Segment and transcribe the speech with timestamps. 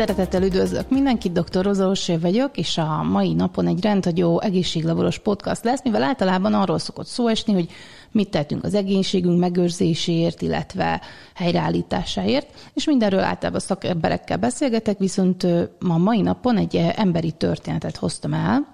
[0.00, 1.64] Szeretettel üdvözlök mindenkit, dr.
[1.64, 6.78] Roza Orsé vagyok, és a mai napon egy rendhagyó egészséglavoros podcast lesz, mivel általában arról
[6.78, 7.70] szokott szó esni, hogy
[8.10, 11.00] mit tettünk az egészségünk megőrzéséért, illetve
[11.34, 15.46] helyreállításáért, és mindenről általában szakemberekkel beszélgetek, viszont
[15.78, 18.66] ma mai napon egy emberi történetet hoztam el,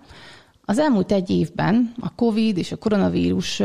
[0.68, 3.62] az elmúlt egy évben a COVID és a koronavírus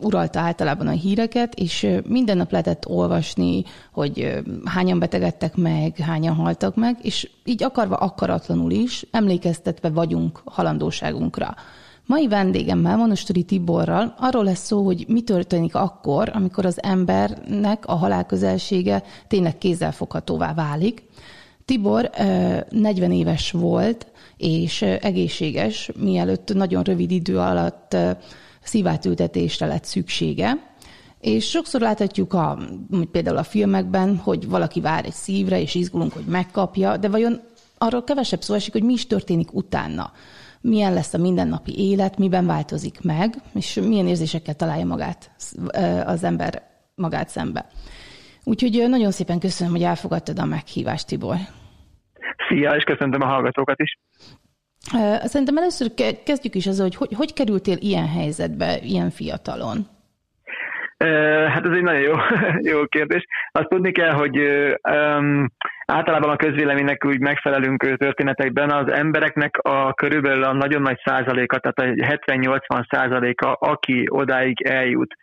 [0.00, 6.76] uralta általában a híreket, és minden nap lehetett olvasni, hogy hányan betegedtek meg, hányan haltak
[6.76, 11.54] meg, és így akarva akaratlanul is emlékeztetve vagyunk halandóságunkra.
[12.06, 17.94] Mai vendégemmel, Monostori Tiborral arról lesz szó, hogy mi történik akkor, amikor az embernek a
[17.94, 21.04] halálközelsége tényleg kézzelfoghatóvá válik.
[21.66, 22.10] Tibor
[22.68, 27.96] 40 éves volt, és egészséges, mielőtt nagyon rövid idő alatt
[28.62, 30.74] szívátültetésre lett szüksége.
[31.20, 32.58] És sokszor láthatjuk a,
[33.10, 37.40] például a filmekben, hogy valaki vár egy szívre, és izgulunk, hogy megkapja, de vajon
[37.78, 40.12] arról kevesebb szó esik, hogy mi is történik utána.
[40.60, 45.30] Milyen lesz a mindennapi élet, miben változik meg, és milyen érzésekkel találja magát
[46.04, 46.62] az ember
[46.94, 47.66] magát szembe.
[48.48, 51.36] Úgyhogy nagyon szépen köszönöm, hogy elfogadtad a meghívást, Tibor.
[52.48, 53.98] Szia, és köszöntöm a hallgatókat is.
[55.22, 55.94] Szerintem először
[56.24, 59.86] kezdjük is azzal, hogy, hogy hogy kerültél ilyen helyzetbe, ilyen fiatalon?
[61.48, 62.14] Hát ez egy nagyon jó,
[62.72, 63.26] jó kérdés.
[63.52, 64.38] Azt tudni kell, hogy
[64.88, 65.50] um,
[65.86, 71.78] általában a közvéleménynek úgy megfelelünk történetekben az embereknek a körülbelül a nagyon nagy százaléka, tehát
[71.78, 75.14] a 70-80 százaléka, aki odáig eljut,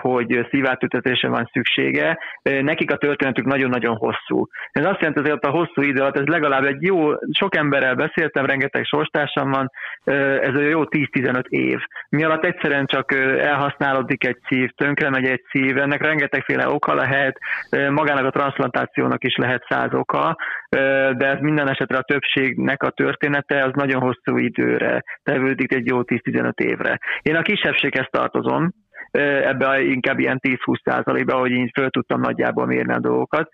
[0.00, 4.46] hogy szívátültetésre van szüksége, nekik a történetük nagyon-nagyon hosszú.
[4.72, 8.46] Ez azt jelenti, hogy a hosszú idő alatt, ez legalább egy jó, sok emberrel beszéltem,
[8.46, 9.70] rengeteg sorstársam van,
[10.40, 11.78] ez a jó 10-15 év.
[12.08, 17.38] Mi alatt egyszerűen csak elhasználódik egy szív, tönkre megy egy szív, ennek rengetegféle oka lehet,
[17.90, 20.36] magának a transplantációnak is lehet száz oka,
[21.16, 26.00] de ez minden esetre a többségnek a története az nagyon hosszú időre tevődik, egy jó
[26.02, 26.98] 10-15 évre.
[27.22, 28.72] Én a kisebbséghez tartozom,
[29.20, 33.48] ebbe inkább ilyen 10-20 százalékba, hogy én föl tudtam nagyjából mérni a dolgokat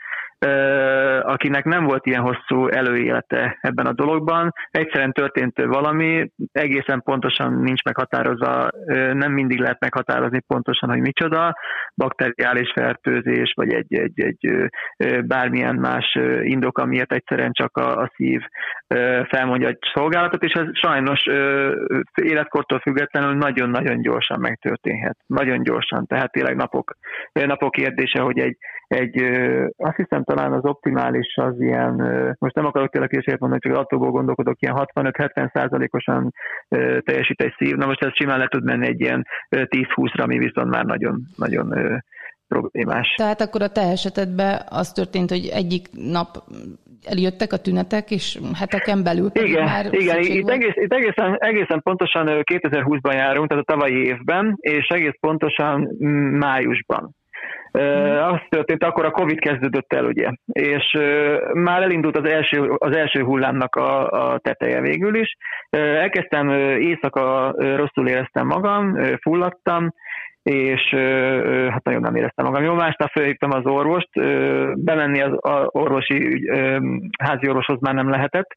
[1.21, 4.53] akinek nem volt ilyen hosszú előélete ebben a dologban.
[4.71, 8.69] Egyszerűen történt valami, egészen pontosan nincs meghatározva,
[9.13, 11.55] nem mindig lehet meghatározni pontosan, hogy micsoda,
[11.97, 14.71] bakteriális fertőzés, vagy egy, egy, egy
[15.27, 18.41] bármilyen más indok, amiért egyszerűen csak a, a szív
[19.29, 21.27] felmondja egy szolgálatot, és ez sajnos
[22.23, 25.17] életkortól függetlenül nagyon-nagyon gyorsan megtörténhet.
[25.27, 26.97] Nagyon gyorsan, tehát tényleg napok,
[27.33, 28.57] napok kérdése, hogy egy,
[28.89, 29.23] egy,
[29.77, 31.95] azt hiszem talán az optimális az ilyen,
[32.39, 36.33] most nem akarok tényleg később mondani, csak attól gondolkodok, ilyen 65-70 százalékosan
[37.05, 40.71] teljesít egy szív, na most ez simán le tud menni egy ilyen 10-20-ra, ami viszont
[40.71, 42.03] már nagyon, nagyon
[42.53, 43.15] problémás.
[43.17, 46.29] Tehát akkor a te esetedben az történt, hogy egyik nap
[47.05, 52.27] eljöttek a tünetek, és heteken belül igen, már Igen, itt, egész, itt egészen, egészen pontosan
[52.29, 55.89] 2020-ban járunk, tehát a tavalyi évben, és egész pontosan
[56.39, 57.15] májusban.
[57.75, 60.99] Uh, az történt, akkor a Covid kezdődött el, ugye, és
[61.53, 65.37] már elindult az első, az első hullámnak a, a teteje végül is.
[65.71, 69.93] Elkezdtem éjszaka, rosszul éreztem magam, fulladtam,
[70.43, 70.95] és
[71.69, 72.75] hát nagyon nem éreztem magam jól.
[72.75, 74.11] Másnap felhívtam az orvost,
[74.77, 75.33] bemenni az
[75.67, 76.51] orvosi
[77.19, 78.49] házi orvoshoz már nem lehetett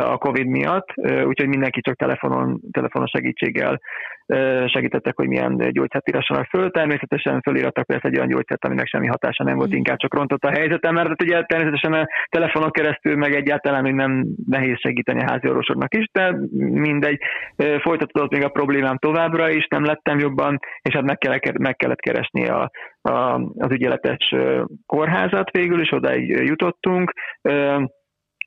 [0.00, 0.88] a Covid miatt,
[1.24, 3.80] úgyhogy mindenki csak telefonon, telefonos segítséggel
[4.66, 6.70] segítettek, hogy milyen gyógyszert írassanak föl.
[6.70, 9.76] Természetesen fölírattak persze egy olyan gyógyszert, aminek semmi hatása nem volt, mm.
[9.76, 13.94] inkább csak rontott a helyzetem, mert hát ugye természetesen a telefonon keresztül meg egyáltalán még
[13.94, 17.20] nem nehéz segíteni a házi orvosoknak is, de mindegy,
[17.80, 22.00] folytatódott még a problémám továbbra is, nem lettem jobban, és hát meg kellett, meg kellett
[22.00, 22.70] keresni a,
[23.00, 24.34] a, az ügyeletes
[24.86, 27.12] kórházat végül, és odáig jutottunk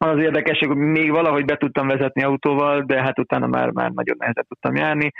[0.01, 4.15] az érdekes, hogy még valahogy be tudtam vezetni autóval, de hát utána már, már nagyon
[4.19, 5.11] nehezen tudtam járni.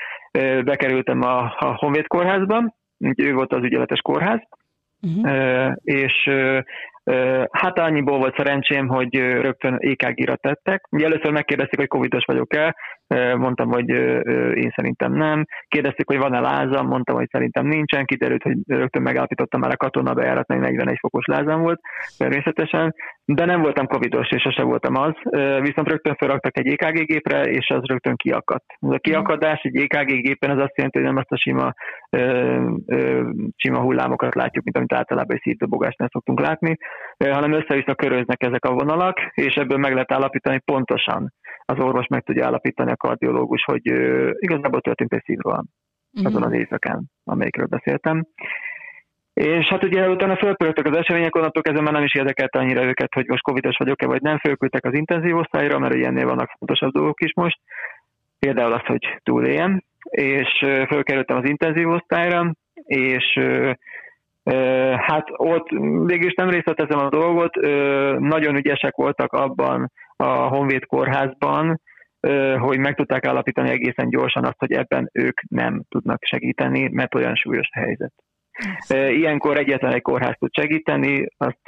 [0.63, 2.75] Bekerültem a, a Honvéd kórházba,
[3.18, 4.40] ő volt az ügyeletes kórház,
[5.02, 5.74] uh-huh.
[5.84, 6.30] és
[7.52, 10.88] Hát annyiból volt szerencsém, hogy rögtön EKG-ra tettek.
[10.92, 12.75] Ugye először megkérdezték, hogy covidos vagyok-e,
[13.38, 13.90] mondtam, hogy
[14.56, 15.46] én szerintem nem.
[15.68, 18.06] Kérdezték, hogy van-e lázam, mondtam, hogy szerintem nincsen.
[18.06, 21.80] Kiderült, hogy rögtön megállapítottam már a katona bejáratnál, 41 fokos lázam volt
[22.18, 22.94] természetesen.
[23.26, 25.14] de nem voltam covidos, és sose voltam az,
[25.62, 28.66] viszont rögtön felraktak egy EKG gépre, és az rögtön kiakadt.
[28.80, 31.74] Ez a kiakadás egy EKG gépen az azt jelenti, hogy nem azt a sima,
[33.56, 36.78] sima hullámokat látjuk, mint amit általában egy szívdobogásnál szoktunk látni,
[37.18, 41.34] hanem össze-vissza köröznek ezek a vonalak, és ebből meg lehet állapítani pontosan.
[41.66, 43.86] Az orvos meg tudja állapítani a kardiológus, hogy
[44.40, 45.66] igazából történt egy szívroham
[46.13, 46.28] uh-huh.
[46.28, 48.25] azon az éjszakán, amelyikről beszéltem.
[49.34, 53.13] És hát ugye utána fölpörögtek az események, onnantól kezdve már nem is érdekelte annyira őket,
[53.13, 57.22] hogy most covidos vagyok-e vagy nem, fölküldtek az intenzív osztályra, mert ilyennél vannak fontosabb dolgok
[57.22, 57.60] is most,
[58.40, 62.52] például az, hogy túléljem, és fölkerültem az intenzív osztályra,
[62.86, 63.40] és
[64.95, 65.69] hát ott
[66.06, 67.56] végülis nem részletezem a dolgot,
[68.19, 71.81] nagyon ügyesek voltak abban a Honvéd kórházban,
[72.57, 77.36] hogy meg tudták állapítani egészen gyorsan azt, hogy ebben ők nem tudnak segíteni, mert olyan
[77.36, 78.13] súlyos a helyzet.
[78.89, 81.62] Ilyenkor egyetlen egy kórház tud segíteni, azt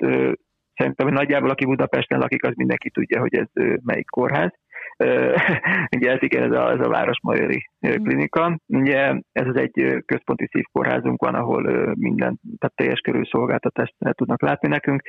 [0.76, 3.48] szerintem, nagyjából aki Budapesten lakik, az mindenki tudja, hogy ez
[3.84, 4.52] melyik kórház.
[5.96, 8.04] Ugye ez igen, ez a, ez a Városmajori mm.
[8.04, 8.60] klinika.
[8.68, 14.68] Ugye ez az egy központi szívkórházunk van, ahol minden, tehát teljes körű szolgáltatást tudnak látni
[14.68, 15.02] nekünk.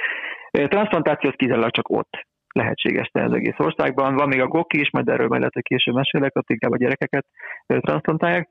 [0.50, 4.14] Transplantáció az kizárólag csak ott lehetséges az egész országban.
[4.14, 6.76] Van még a GOKI is, majd erről majd lehet, hogy később mesélek, ott inkább a
[6.76, 7.26] gyerekeket
[7.66, 8.48] transplantálják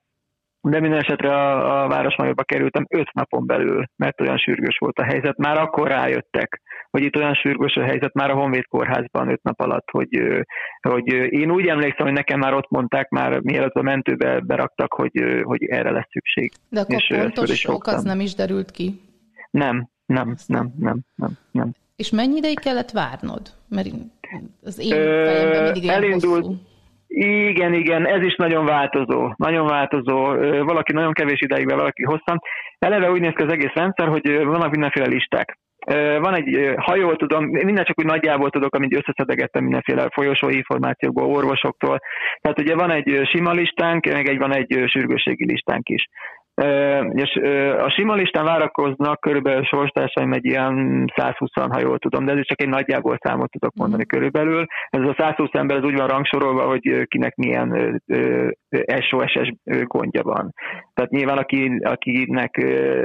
[0.62, 5.04] de minden esetre a, a Városmajorba kerültem öt napon belül, mert olyan sürgős volt a
[5.04, 5.38] helyzet.
[5.38, 9.60] Már akkor rájöttek, hogy itt olyan sürgős a helyzet már a Honvéd kórházban öt nap
[9.60, 10.22] alatt, hogy,
[10.82, 15.42] hogy én úgy emlékszem, hogy nekem már ott mondták, már mielőtt a mentőbe beraktak, hogy,
[15.44, 16.52] hogy erre lesz szükség.
[16.70, 19.02] De akkor és pontos ok az nem is derült ki?
[19.52, 21.72] Nem, nem, nem, nem, nem, nem.
[22.02, 23.42] És mennyi ideig kellett várnod?
[23.70, 23.88] Mert
[24.64, 26.56] az én fejemben mindig elindult, hosszú.
[27.08, 30.16] Igen, igen, ez is nagyon változó, nagyon változó.
[30.72, 32.40] Valaki nagyon kevés ideig, valaki hosszan.
[32.80, 35.58] Eleve úgy néz ki az egész rendszer, hogy vannak mindenféle listák.
[36.26, 41.36] Van egy, ha jól tudom, minden csak úgy nagyjából tudok, amit összeszedegettem mindenféle folyosó információkból,
[41.36, 42.00] orvosoktól.
[42.42, 46.08] Tehát ugye van egy sima listánk, meg egy van egy sürgősségi listánk is.
[47.14, 47.40] És
[47.78, 52.62] a sima listán várakoznak körülbelül sorstársaim egy ilyen 120 ha jól tudom, de ez csak
[52.62, 54.18] egy nagyjából számot tudok mondani mhm.
[54.18, 54.66] körülbelül.
[54.90, 58.02] Ez a 120 ember az úgy van rangsorolva, hogy kinek milyen
[59.10, 60.54] SOSS gondja van.
[60.94, 62.58] Tehát nyilván aki, akinek,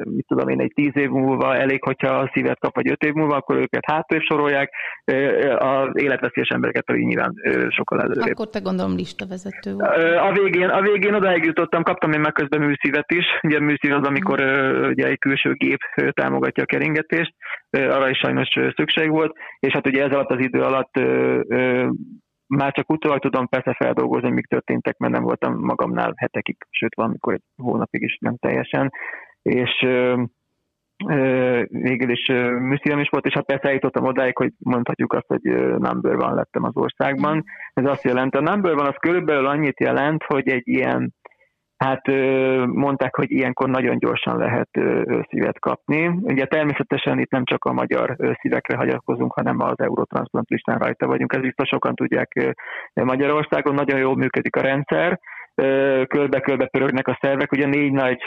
[0.05, 3.12] mit tudom én, egy 10 év múlva elég, hogyha a szívet kap, vagy 5 év
[3.12, 4.75] múlva, akkor őket hátrébb sorolják,
[5.58, 7.35] az életveszélyes embereket pedig nyilván
[7.69, 8.32] sokkal előrébb.
[8.32, 9.97] Akkor te gondolom listavezető volt.
[10.17, 13.93] A végén, a végén odáig jutottam, kaptam én meg közben műszívet is, Ugye a műszív
[13.93, 14.40] az, amikor
[14.90, 15.78] ugye egy külső gép
[16.10, 17.34] támogatja a keringetést,
[17.70, 20.94] arra is sajnos szükség volt, és hát ugye ez alatt az idő alatt
[22.46, 27.32] már csak utólag tudom persze feldolgozni, mik történtek, mert nem voltam magamnál hetekig, sőt valamikor
[27.32, 28.90] egy hónapig is nem teljesen,
[29.43, 29.70] és
[31.69, 32.26] végül is
[32.58, 35.43] műszívem is volt, és hát persze eljutottam odáig, hogy mondhatjuk azt, hogy
[35.78, 37.44] number van lettem az országban.
[37.72, 41.14] Ez azt jelent, a number van az körülbelül annyit jelent, hogy egy ilyen
[41.76, 42.06] Hát
[42.67, 44.69] mondták, hogy ilyenkor nagyon gyorsan lehet
[45.28, 46.06] szívet kapni.
[46.06, 51.34] Ugye természetesen itt nem csak a magyar szívekre hagyatkozunk, hanem az Eurotransplant listán rajta vagyunk.
[51.34, 52.55] Ez biztos sokan tudják
[52.94, 53.75] Magyarországon.
[53.75, 55.19] Nagyon jól működik a rendszer,
[56.06, 57.52] körbe-körbe pörögnek a szervek.
[57.52, 58.19] Ugye négy nagy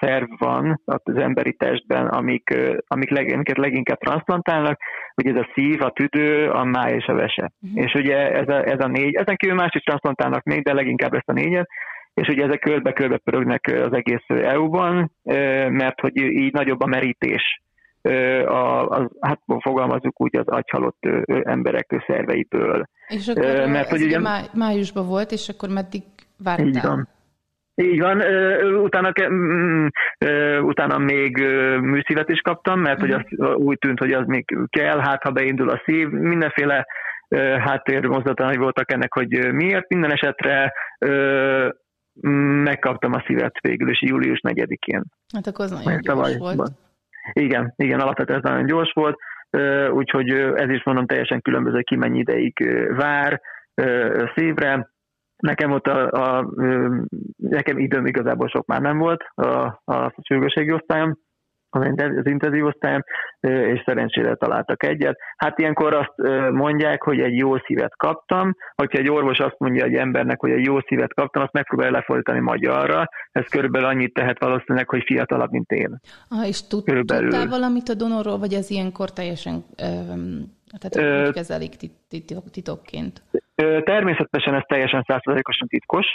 [0.00, 2.54] szerv van az emberi testben, amik,
[2.86, 4.80] amik leg, amiket leginkább transplantálnak,
[5.16, 7.52] ugye ez a szív, a tüdő, a máj és a vese.
[7.60, 7.84] Uh-huh.
[7.84, 11.14] És ugye ez a, ez a négy, ezen kívül más is transplantálnak még, de leginkább
[11.14, 11.68] ezt a négyet
[12.14, 15.12] és ugye ezek körbe-körbe pörögnek az egész EU-ban,
[15.70, 17.62] mert hogy így nagyobb a merítés
[18.46, 22.88] a, az, hát fogalmazunk úgy az agyhalott emberek szerveiből.
[23.08, 26.02] És akkor mert, hogy ugye, máj, májusban volt, és akkor meddig
[26.38, 26.66] vártál?
[26.66, 27.08] Így van.
[27.74, 28.22] Így van,
[28.82, 29.12] utána,
[30.60, 31.36] utána még
[31.80, 33.44] műszívet is kaptam, mert hogy mhm.
[33.44, 36.86] az úgy tűnt, hogy az még kell, hát ha beindul a szív, mindenféle
[37.58, 39.88] háttérmozdatai voltak ennek, hogy miért.
[39.88, 40.72] Minden esetre
[42.64, 45.02] megkaptam a szívet végül, és július 4-én.
[45.34, 46.72] Hát akkor az nagyon gyors volt.
[47.32, 49.18] Igen, igen, alapvetően ez nagyon gyors volt,
[49.90, 53.40] úgyhogy ez is mondom teljesen különböző, ki mennyi ideig vár
[54.34, 54.92] szívre.
[55.36, 56.50] Nekem ott a, a,
[57.36, 61.18] nekem időm igazából sok már nem volt a, a sürgőségi osztályom,
[61.74, 63.02] az intenzív osztályom,
[63.40, 65.18] és szerencsére találtak egyet.
[65.36, 66.14] Hát ilyenkor azt
[66.50, 70.64] mondják, hogy egy jó szívet kaptam, hogyha egy orvos azt mondja egy embernek, hogy egy
[70.64, 75.70] jó szívet kaptam, azt megpróbálja lefordítani magyarra, ez körülbelül annyit tehet valószínűleg, hogy fiatalabb, mint
[75.70, 76.00] én.
[76.28, 77.30] Ah, és tud, körülbelül.
[77.30, 79.64] tudtál valamit a donorról, vagy ez ilyenkor teljesen
[80.78, 81.74] tehát úgy kezelik
[82.08, 83.22] titok, titokként?
[83.84, 86.06] Természetesen ez teljesen százszerzalékosan titkos,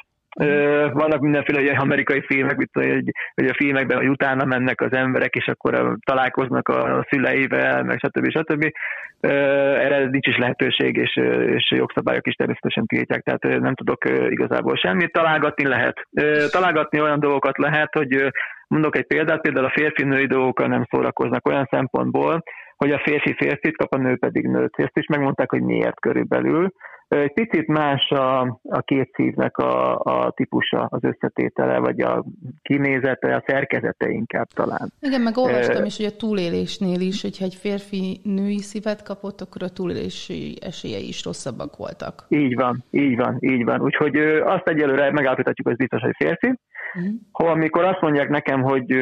[0.93, 5.36] Vannak mindenféle ilyen amerikai filmek, mint hogy, hogy a filmekben, hogy utána mennek az emberek,
[5.36, 8.29] és akkor találkoznak a szüleivel, meg stb.
[8.29, 8.71] stb.
[9.19, 11.15] Erre nincs is lehetőség, és,
[11.55, 15.12] és jogszabályok is természetesen tiltják, tehát nem tudok igazából semmit.
[15.12, 16.07] Találgatni lehet.
[16.51, 18.31] Találgatni olyan dolgokat lehet, hogy
[18.67, 22.43] mondok egy példát, például a férfi-női dolgokkal nem szórakoznak olyan szempontból,
[22.77, 24.74] hogy a férfi férfit kap, a nő pedig nőt.
[24.77, 26.71] Ezt is megmondták, hogy miért körülbelül.
[27.10, 32.25] Egy picit más a, a két szívnek a, a típusa, az összetétele, vagy a
[32.62, 34.92] kinézete, a szerkezete inkább talán.
[35.01, 39.63] Igen, meg olvastam is, hogy a túlélésnél is, hogyha egy férfi női szívet kapott, akkor
[39.63, 42.25] a túlélési esélyei is rosszabbak voltak.
[42.28, 43.82] Így van, így van, így van.
[43.82, 46.48] Úgyhogy azt egyelőre megállapíthatjuk, hogy biztos, hogy férfi.
[46.48, 47.13] Uh-huh.
[47.32, 48.94] Ha amikor azt mondják nekem, hogy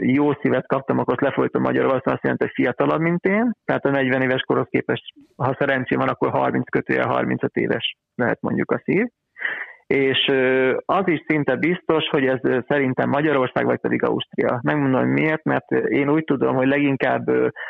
[0.00, 3.52] jó szívet kaptam, akkor lefolytom magyarul, azt jelenti, hogy fiatalabb, mint én.
[3.64, 5.02] Tehát a 40 éves korhoz képest,
[5.36, 9.06] ha szerencsém van, akkor 30 kötője 35 éves lehet mondjuk a szív.
[9.86, 10.32] És
[10.84, 14.60] az is szinte biztos, hogy ez szerintem Magyarország, vagy pedig Ausztria.
[14.62, 17.24] Megmondom, hogy miért, mert én úgy tudom, hogy leginkább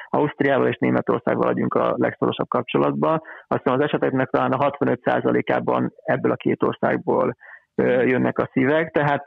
[0.08, 3.22] Ausztriával és Németországgal vagyunk a legszorosabb kapcsolatban.
[3.46, 7.36] Azt hiszem az eseteknek talán a 65%-ában ebből a két országból
[7.84, 9.26] jönnek a szívek, tehát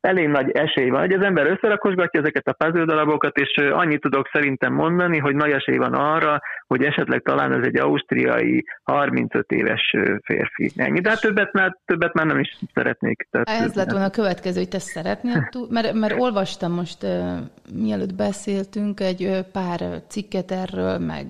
[0.00, 4.28] elég nagy esély van, hogy az ember összerakosgatja ezeket a puzzle darabokat, és annyit tudok
[4.32, 9.94] szerintem mondani, hogy nagy esély van arra, hogy esetleg talán ez egy ausztriai 35 éves
[10.22, 10.70] férfi.
[10.76, 13.28] Ennyi, de hát többet már, többet már nem is szeretnék.
[13.30, 17.06] Tehát, ez lett volna a következő, hogy te szeretnél, mert, mert olvastam most,
[17.74, 21.26] mielőtt beszéltünk, egy pár cikket erről, meg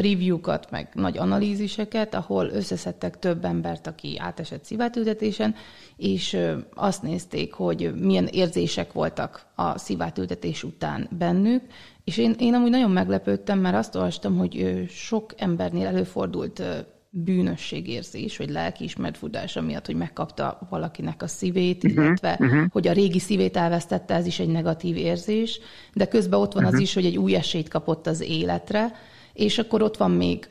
[0.00, 5.54] review-kat, meg nagy analíziseket, ahol összeszedtek több embert, aki átesett szívátültetésen,
[5.96, 6.38] és
[6.74, 11.62] azt nézték, hogy milyen érzések voltak a szívátültetés után bennük,
[12.04, 16.62] és én, én amúgy nagyon meglepődtem, mert azt olvastam, hogy sok embernél előfordult
[17.10, 22.64] bűnösségérzés, vagy lelkiismert fudása miatt, hogy megkapta valakinek a szívét, uh-huh, illetve uh-huh.
[22.70, 25.60] hogy a régi szívét elvesztette, ez is egy negatív érzés,
[25.94, 26.76] de közben ott van uh-huh.
[26.78, 28.92] az is, hogy egy új esélyt kapott az életre,
[29.32, 30.46] és akkor ott van még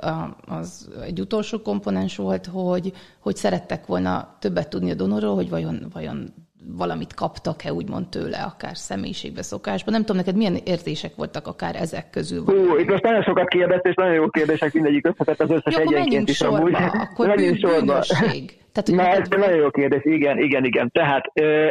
[0.47, 5.87] az egy utolsó komponens volt, hogy, hogy szerettek volna többet tudni a donorról, hogy vajon,
[5.93, 6.33] vajon
[6.77, 9.93] valamit kaptak-e úgymond tőle, akár személyiségbe, szokásban.
[9.93, 12.43] Nem tudom, neked milyen érzések voltak akár ezek közül?
[12.43, 15.81] Hú, itt most nagyon sokat kérdezt, és nagyon jó kérdések, mindegyik összetett az összes Jó,
[15.81, 16.73] egyenként is sorba, amúgy.
[16.73, 18.57] Akkor bűn, bűnösség.
[18.73, 20.91] Tehát, Na, ez egy nagyon jó kérdés, igen, igen, igen.
[20.91, 21.25] Tehát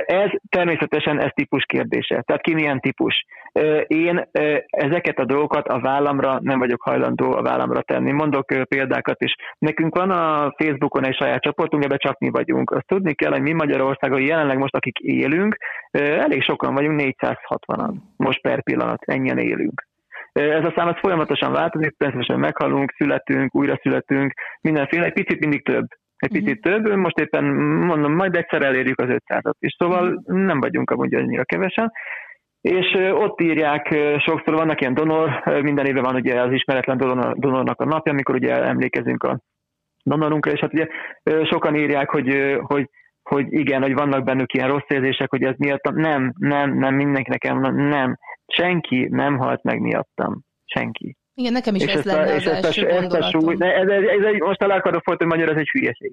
[0.06, 2.22] ez természetesen ez típus kérdése.
[2.22, 3.24] Tehát ki milyen típus.
[3.86, 4.28] Én
[4.66, 8.12] ezeket a dolgokat a vállamra nem vagyok hajlandó a vállamra tenni.
[8.12, 9.34] Mondok példákat is.
[9.58, 12.70] Nekünk van a Facebookon egy saját csoportunk, ebbe csak mi vagyunk.
[12.70, 15.56] Azt tudni kell, hogy mi Magyarországon jelenleg most, akik élünk,
[15.90, 19.86] elég sokan vagyunk, 460-an most per pillanat, ennyien élünk.
[20.32, 25.64] Ez a szám az folyamatosan változik, természetesen meghalunk, születünk, újra születünk, mindenféle, egy picit mindig
[25.64, 25.86] több
[26.18, 26.82] egy picit uh-huh.
[26.82, 27.44] több, most éppen
[27.84, 30.44] mondom, majd egyszer elérjük az 500-at is, szóval uh-huh.
[30.44, 31.92] nem vagyunk amúgy annyira kevesen.
[32.60, 37.80] És ott írják, sokszor vannak ilyen donor, minden évben van ugye az ismeretlen donor, donornak
[37.80, 39.40] a napja, amikor ugye emlékezünk a
[40.02, 40.86] donorunkra, és hát ugye
[41.44, 42.88] sokan írják, hogy, hogy,
[43.22, 45.94] hogy igen, hogy vannak bennük ilyen rossz érzések, hogy ez miattam.
[45.94, 48.18] Nem, nem, nem, mindenkinek nem, nem.
[48.46, 50.40] Senki nem halt meg miattam.
[50.64, 51.16] Senki.
[51.40, 54.24] Igen, nekem is és ez lenne az ezt első ezt a súly, ez, ez, ez,
[54.24, 56.12] egy, most el akarok folyt, hogy magyar, ez egy hülyeség.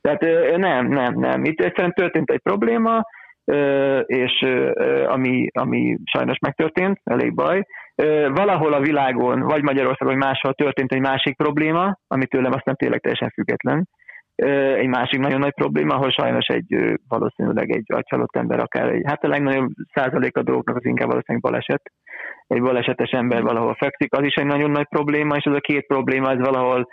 [0.00, 0.20] Tehát
[0.56, 1.44] nem, nem, nem.
[1.44, 3.02] Itt egyszerűen történt egy probléma,
[4.06, 4.46] és
[5.06, 7.62] ami, ami sajnos megtörtént, elég baj.
[8.28, 13.00] Valahol a világon, vagy Magyarországon, vagy máshol történt egy másik probléma, ami tőlem aztán tényleg
[13.00, 13.88] teljesen független.
[14.76, 19.24] Egy másik nagyon nagy probléma, ahol sajnos egy valószínűleg egy agyhalott ember, akár egy, hát
[19.24, 21.92] a legnagyobb százalék a dolgoknak az inkább valószínűleg baleset,
[22.46, 25.86] egy balesetes ember valahol fekszik, az is egy nagyon nagy probléma, és ez a két
[25.86, 26.88] probléma, ez valahol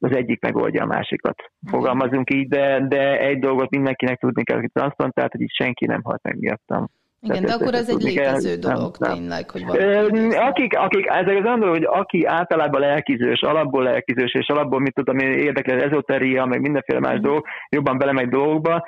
[0.00, 1.42] az egyik megoldja a másikat.
[1.70, 6.02] Fogalmazunk így, de, de egy dolgot mindenkinek tudni kell, hogy transzplantált, hogy itt senki nem
[6.02, 6.88] halt meg miattam.
[7.24, 10.36] Igen, de akkor ez egy létező kell, dolog nem, tényleg, hogy valaki...
[10.36, 15.18] Akik, akik, ezek az dolog, hogy aki általában lelkizős, alapból lelkizős, és alapból mit tudom
[15.18, 17.22] én, érdekli az ezoteria, meg mindenféle más mm.
[17.22, 18.86] dolog, jobban belemegy dolgokba,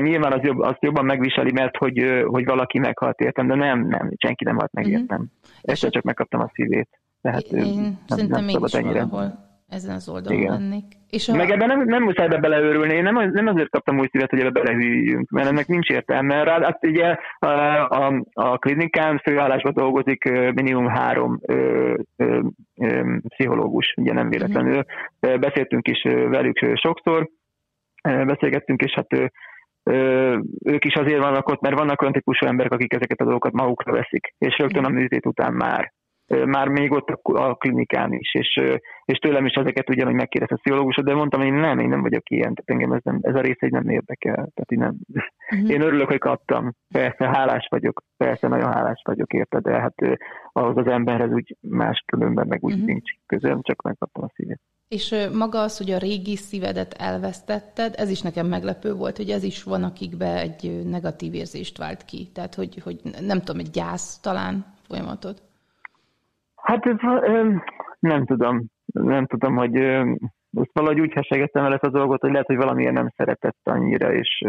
[0.00, 4.10] nyilván az jobb, azt jobban megviseli, mert hogy, hogy valaki meghalt értem, de nem, nem,
[4.16, 4.90] senki nem halt meg mm.
[4.90, 5.26] értem.
[5.62, 6.88] Ezt csak megkaptam a szívét.
[7.20, 9.04] Tehát én nem, szerintem nem szabad ennyire.
[9.04, 10.52] Valahol ezen az oldalon Igen.
[10.52, 10.84] lennék.
[11.10, 11.36] És a...
[11.36, 14.40] Meg ebben nem, nem muszáj be beleőrülni, én nem, nem azért kaptam új szívet, hogy
[14.40, 16.42] ebbe belehűljünk, mert ennek nincs értelme.
[16.42, 17.46] Rá, hát ugye a,
[18.06, 22.40] a, a klinikán főállásban dolgozik minimum három ö, ö,
[22.76, 24.84] ö, pszichológus, ugye nem véletlenül.
[25.20, 25.40] Uh-huh.
[25.40, 27.28] Beszéltünk is velük sokszor,
[28.02, 29.30] beszélgettünk, és hát
[30.64, 33.92] ők is azért vannak ott, mert vannak olyan típusú emberek, akik ezeket a dolgokat magukra
[33.92, 35.92] veszik, és rögtön a műtét után már
[36.28, 38.60] már még ott a klinikán is, és,
[39.04, 42.00] és tőlem is ezeket ugyanúgy megkérdezte a pszichológusod, de mondtam, hogy én nem, én nem
[42.00, 44.34] vagyok ilyen, tehát engem ez, nem, ez a rész egy nem érdekel.
[44.34, 44.96] Tehát én, nem,
[45.52, 45.70] uh-huh.
[45.70, 46.74] én örülök, hogy kaptam.
[46.88, 49.94] Persze, hálás vagyok, persze, nagyon hálás vagyok érte, de hát
[50.52, 52.86] ahhoz az emberhez úgy más különben meg úgy uh-huh.
[52.86, 54.60] nincs közöm, csak megkaptam a szívét.
[54.88, 59.42] És maga az, hogy a régi szívedet elvesztetted, ez is nekem meglepő volt, hogy ez
[59.42, 62.30] is van, akikbe egy negatív érzést vált ki.
[62.34, 65.47] Tehát, hogy, hogy nem tudom, egy gyász talán folyamatod.
[66.62, 66.96] Hát ez,
[67.98, 69.72] nem tudom, nem tudom, hogy
[70.50, 74.12] most valahogy úgy hesegettem el ezt a dolgot, hogy lehet, hogy valamiért nem szeretett annyira,
[74.12, 74.44] és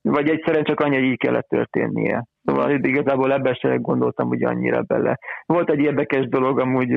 [0.00, 2.24] vagy egyszerűen csak annyi, hogy így kellett történnie.
[2.46, 5.18] Szóval igazából ebben sem gondoltam ugye annyira bele.
[5.46, 6.92] Volt egy érdekes dolog, amúgy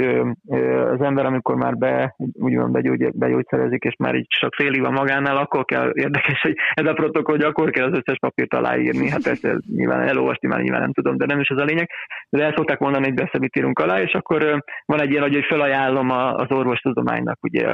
[0.93, 5.37] az ember, amikor már be, úgymond begyógy, begyógyszerezik, és már így csak fél van magánál,
[5.37, 9.09] akkor kell, érdekes, hogy ez a protokoll, hogy akkor kell az összes papírt aláírni.
[9.09, 11.89] Hát ezt nyilván elolvasni már nyilván nem tudom, de nem is az a lényeg.
[12.29, 16.09] De el szokták mondani, hogy beszélni írunk alá, és akkor van egy ilyen, hogy felajánlom
[16.09, 17.65] az orvostudománynak ugye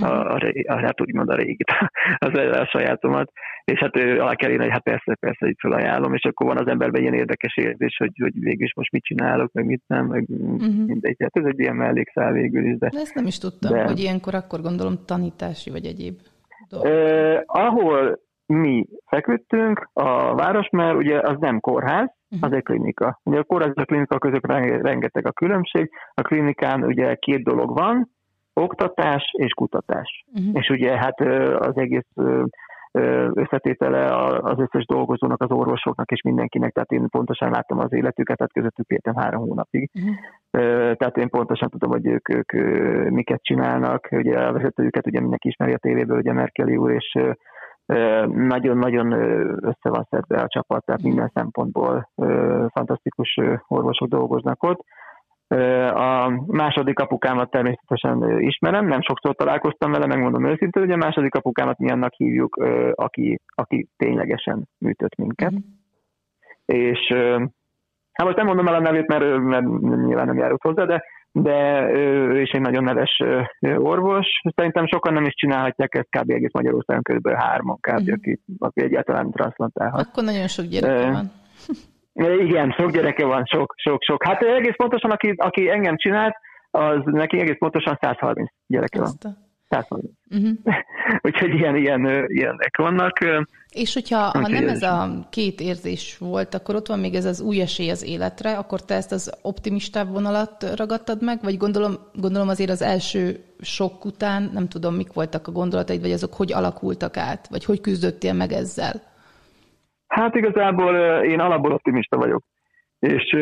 [0.00, 1.70] a, a, a, a, hát úgymond a régit,
[2.26, 3.32] az a sajátomat,
[3.64, 6.66] és hát alá kell írni, hogy hát persze, persze, így felajánlom, és akkor van az
[6.66, 10.24] emberben ilyen érdekes érzés, hogy, hogy végül is most mit csinálok, meg mit nem, meg
[10.28, 10.86] uh-huh.
[10.86, 11.16] mindegy.
[11.18, 12.78] Hát ez egy ilyen mellékszál végül is.
[12.78, 13.84] De, de ezt nem is tudtam, de...
[13.84, 16.14] hogy ilyenkor akkor gondolom tanítási vagy egyéb
[16.68, 16.88] dolgok.
[16.88, 22.48] Eh, ahol mi feküdtünk, a város, mert ugye az nem kórház, uh-huh.
[22.48, 23.20] az egy klinika.
[23.22, 24.46] Ugye a kórház és a klinika között
[24.82, 25.90] rengeteg a különbség.
[26.14, 28.10] A klinikán ugye két dolog van,
[28.54, 30.24] oktatás és kutatás.
[30.32, 30.60] Uh-huh.
[30.60, 31.20] És ugye hát
[31.58, 32.10] az egész
[33.32, 34.04] összetétele
[34.36, 38.88] az összes dolgozónak, az orvosoknak és mindenkinek, tehát én pontosan láttam az életüket, tehát közöttük
[38.88, 39.90] éltem három hónapig.
[39.94, 40.14] Uh-huh.
[40.96, 42.52] Tehát én pontosan tudom, hogy ők, ők
[43.10, 47.18] miket csinálnak, ugye a vezetőjüket ugye mindenki ismeri a tévéből, ugye Merkeli úr, és
[48.26, 49.12] nagyon-nagyon
[49.64, 52.10] össze van szedve a csapat, tehát minden szempontból
[52.68, 54.84] fantasztikus orvosok dolgoznak ott.
[55.94, 61.78] A második apukámat természetesen ismerem, nem sokszor találkoztam vele, megmondom őszintén, hogy a második apukámat
[61.78, 62.56] mi annak hívjuk,
[62.94, 65.52] aki, aki ténylegesen műtött minket.
[65.52, 65.56] Mm.
[66.64, 66.98] És
[68.12, 69.64] hát most nem mondom el a nevét, mert, mert
[70.06, 73.22] nyilván nem járult hozzá, de, de ő is egy nagyon neves
[73.76, 74.26] orvos.
[74.54, 76.30] Szerintem sokan nem is csinálhatják ezt kb.
[76.30, 77.28] egész Magyarországon, kb.
[77.28, 78.10] hárman kb.
[78.10, 78.12] Mm.
[78.12, 80.06] Aki, aki egyáltalán transzplantálhat.
[80.06, 81.30] Akkor nagyon sok gyerek van.
[82.14, 84.24] Igen, sok gyereke van, sok, sok, sok.
[84.24, 86.34] Hát egész pontosan, aki, aki engem csinált,
[86.70, 89.10] az neki egész pontosan 130 gyereke van.
[89.68, 90.10] 130.
[90.30, 90.58] Uh-huh.
[91.26, 93.18] Úgyhogy ilyen, ilyen, ilyenek vannak.
[93.70, 97.40] És hogyha ha nem ez a két érzés volt, akkor ott van még ez az
[97.40, 102.48] új esély az életre, akkor te ezt az optimistább vonalat ragadtad meg, vagy gondolom, gondolom
[102.48, 107.16] azért az első sok után, nem tudom, mik voltak a gondolataid, vagy azok hogy alakultak
[107.16, 109.11] át, vagy hogy küzdöttél meg ezzel?
[110.12, 112.44] Hát igazából én alapból optimista vagyok.
[112.98, 113.36] És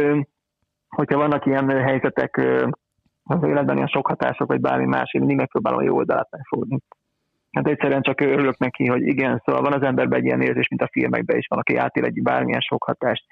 [0.89, 2.37] hogyha vannak ilyen helyzetek
[3.23, 6.79] az életben, ilyen sok hatások, vagy bármi más, én mindig megpróbálom a jó oldalát megfogni.
[7.51, 10.83] Hát egyszerűen csak örülök neki, hogy igen, szóval van az emberben egy ilyen érzés, mint
[10.83, 13.25] a filmekben is van, aki átél egy bármilyen sok hatást,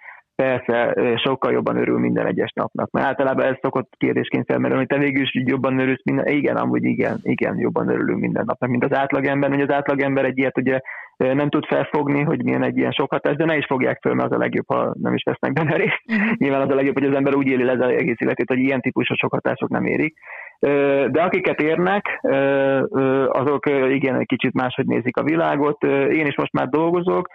[0.43, 2.91] persze sokkal jobban örül minden egyes napnak.
[2.91, 6.27] Mert általában ez szokott kérdésként felmerülni, hogy te végül is jobban örülsz minden.
[6.27, 9.51] Igen, amúgy igen, igen, jobban örülünk minden napnak, mint az átlagember.
[9.51, 10.81] Hogy az átlagember egy ilyet ugye
[11.17, 14.31] nem tud felfogni, hogy milyen egy ilyen sok hatás, de ne is fogják föl, mert
[14.31, 16.03] az a legjobb, ha nem is vesznek benne részt.
[16.09, 16.37] Uh-huh.
[16.37, 18.81] Nyilván az a legjobb, hogy az ember úgy éli le az egész életét, hogy ilyen
[18.81, 20.19] típusú sok hatások nem érik.
[21.11, 22.21] De akiket érnek,
[23.29, 25.85] azok igen, egy kicsit máshogy nézik a világot.
[25.85, 27.29] Én is most már dolgozok,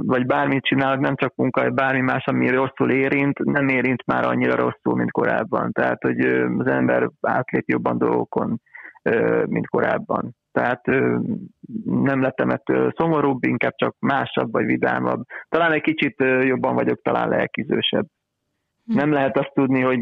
[0.00, 4.26] vagy bármit csinálok, nem csak munka, vagy bármi más, ami rosszul érint, nem érint már
[4.26, 5.72] annyira rosszul, mint korábban.
[5.72, 6.20] Tehát, hogy
[6.58, 8.60] az ember átlép jobban dolgokon,
[9.46, 10.34] mint korábban.
[10.52, 10.86] Tehát
[11.84, 15.22] nem lettem ettől szomorúbb, inkább csak másabb vagy vidámabb.
[15.48, 18.06] Talán egy kicsit jobban vagyok, talán lelkizősebb.
[18.84, 18.96] Hm.
[18.96, 20.00] Nem lehet azt tudni, hogy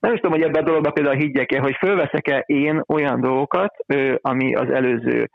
[0.00, 3.74] nem is tudom, hogy ebben a dologban például higgyek-e, hogy fölveszek-e én olyan dolgokat,
[4.20, 5.30] ami az előző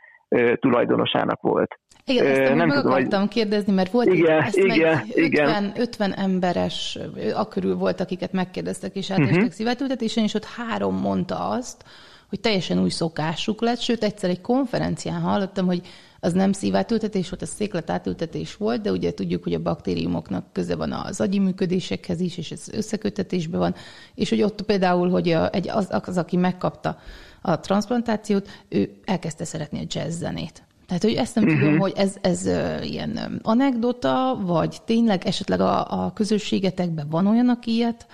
[0.59, 1.75] tulajdonosának volt.
[2.07, 3.29] Igen, ezt nem meg tudom, akartam hogy...
[3.29, 5.73] kérdezni, mert volt igen, ezt igen, meg 50, igen.
[5.75, 6.99] 50 emberes,
[7.33, 9.51] akörül volt, akiket megkérdeztek, és átestek uh-huh.
[9.51, 11.83] szívetültetésen, és ott három mondta azt,
[12.29, 15.81] hogy teljesen új szokásuk lett, sőt egyszer egy konferencián hallottam, hogy
[16.19, 20.91] az nem szívátültetés volt, az székletátültetés volt, de ugye tudjuk, hogy a baktériumoknak köze van
[20.91, 23.75] az agyi működésekhez is, és ez összekötetésben van,
[24.15, 26.97] és hogy ott például, hogy a, egy, az, az, aki megkapta
[27.41, 30.64] a transplantációt, ő elkezdte szeretni a jazz zenét.
[30.87, 31.59] Tehát, hogy ezt nem uh-huh.
[31.59, 32.49] tudom, hogy ez, ez
[32.83, 38.07] ilyen anekdota, vagy tényleg esetleg a, a közösségetekben van olyan, aki ilyet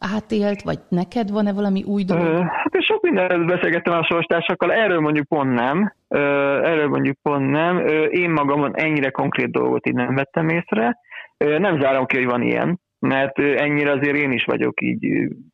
[0.00, 2.38] átélt, vagy neked van-e valami új dolog?
[2.38, 5.94] Hát én sok mindenről beszélgettem a sorstársakkal, erről mondjuk pont nem.
[6.08, 7.86] Erről mondjuk pont nem.
[8.10, 10.98] Én magamon ennyire konkrét dolgot így nem vettem észre.
[11.36, 15.00] Nem zárom ki, hogy van ilyen, mert ennyire azért én is vagyok így,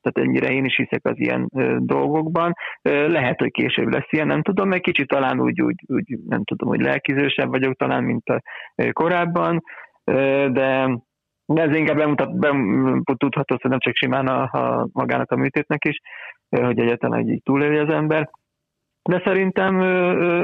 [0.02, 2.52] tehát ennyire én is hiszek az ilyen dolgokban.
[2.82, 6.68] Lehet, hogy később lesz ilyen, nem tudom, meg kicsit talán úgy, úgy, úgy nem tudom,
[6.68, 8.42] hogy lelkizősebb vagyok talán, mint a
[8.92, 9.62] korábban,
[10.52, 10.88] de
[11.54, 16.00] ez inkább bemutat, bemutható, nem csak simán a, a magának a műtétnek is,
[16.48, 18.30] hogy egyetlen egy túlélje az ember
[19.04, 19.80] de szerintem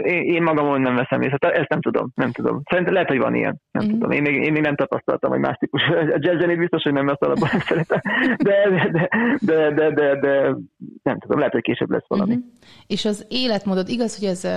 [0.05, 1.51] én, magamon nem veszem észre.
[1.51, 2.63] Ezt nem tudom, nem tudom.
[2.65, 3.61] Szerintem lehet, hogy van ilyen.
[3.71, 3.89] Nem mm.
[3.89, 4.11] tudom.
[4.11, 5.83] Én még, én még nem tapasztaltam, hogy más típus.
[5.89, 8.01] A jazzzenét biztos, hogy nem lesz alapban nem szeretem.
[8.37, 9.09] De, de,
[9.41, 10.57] de, de, de, de,
[11.03, 12.33] nem tudom, lehet, hogy később lesz valami.
[12.33, 12.47] Mm-hmm.
[12.87, 14.49] És az életmódod, igaz, hogy ez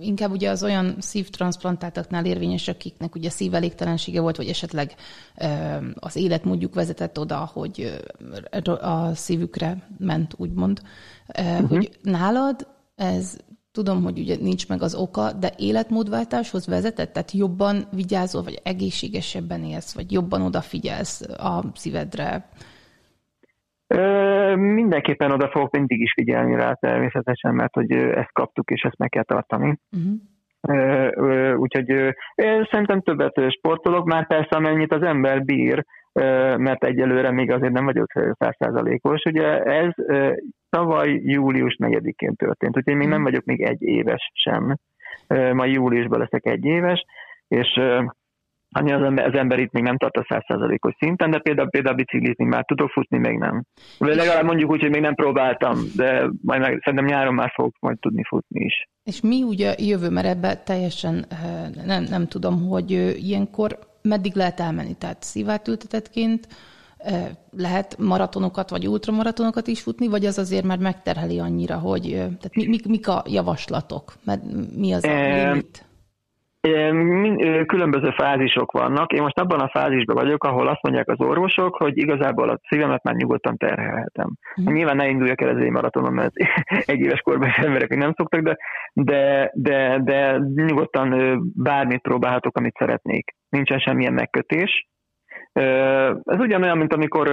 [0.00, 4.90] inkább ugye az olyan szívtranszplantáltaknál érvényes, akiknek ugye szívelégtelensége volt, vagy esetleg
[5.94, 8.00] az életmódjuk vezetett oda, hogy
[8.80, 10.80] a szívükre ment, úgymond.
[11.40, 11.64] Mm-hmm.
[11.64, 12.66] Hogy nálad
[13.00, 13.38] ez
[13.72, 17.12] tudom, hogy ugye nincs meg az oka, de életmódváltáshoz vezetett?
[17.12, 22.48] Tehát jobban vigyázol, vagy egészségesebben élsz, vagy jobban odafigyelsz a szívedre?
[23.86, 28.98] Ö, mindenképpen oda fogok mindig is figyelni rá természetesen, mert hogy ezt kaptuk, és ezt
[28.98, 29.78] meg kell tartani.
[29.96, 30.18] Uh-huh.
[31.58, 31.88] Úgyhogy
[32.34, 35.84] én szerintem többet sportolok, már persze amennyit az ember bír,
[36.56, 39.22] mert egyelőre még azért nem vagyok százszázalékos.
[39.24, 39.92] Ugye ez
[40.70, 43.24] tavaly július 4-én történt, úgyhogy még nem mhm.
[43.24, 44.76] vagyok még egy éves sem.
[45.28, 47.04] Ma júliusban leszek egy éves,
[47.48, 47.80] és
[48.72, 51.96] annyi az ember, az ember itt még nem tart a százszázalékos szinten, de például, például
[51.96, 53.64] biciklizni már tudok futni, még nem.
[53.98, 57.74] Vagy legalább mondjuk úgy, hogy még nem próbáltam, de majd meg, szerintem nyáron már fogok
[57.80, 58.88] majd tudni futni is.
[59.04, 61.24] És mi ugye jövő, mert ebben teljesen
[61.84, 62.90] nem, nem tudom, hogy
[63.26, 64.94] ilyenkor meddig lehet elmenni?
[64.98, 66.46] Tehát szívátültetetként
[67.56, 72.66] lehet maratonokat vagy ultramaratonokat is futni, vagy az azért már megterheli annyira, hogy tehát mi,
[72.66, 74.12] mik, mik a javaslatok?
[74.24, 74.42] Mert
[74.76, 75.84] mi az a limit?
[77.66, 79.12] Különböző fázisok vannak.
[79.12, 83.02] Én most abban a fázisban vagyok, ahol azt mondják az orvosok, hogy igazából a szívemet
[83.02, 84.30] már nyugodtan terhelhetem.
[84.60, 84.72] Mm.
[84.72, 86.32] Nyilván ne induljak el ezért maratonon, mert
[86.92, 88.56] egy éves korban is emberek még nem szoktak, de,
[88.92, 93.34] de, de, de nyugodtan bármit próbálhatok, amit szeretnék.
[93.48, 94.88] Nincsen semmilyen megkötés.
[95.52, 97.28] Ez ugyanolyan, mint amikor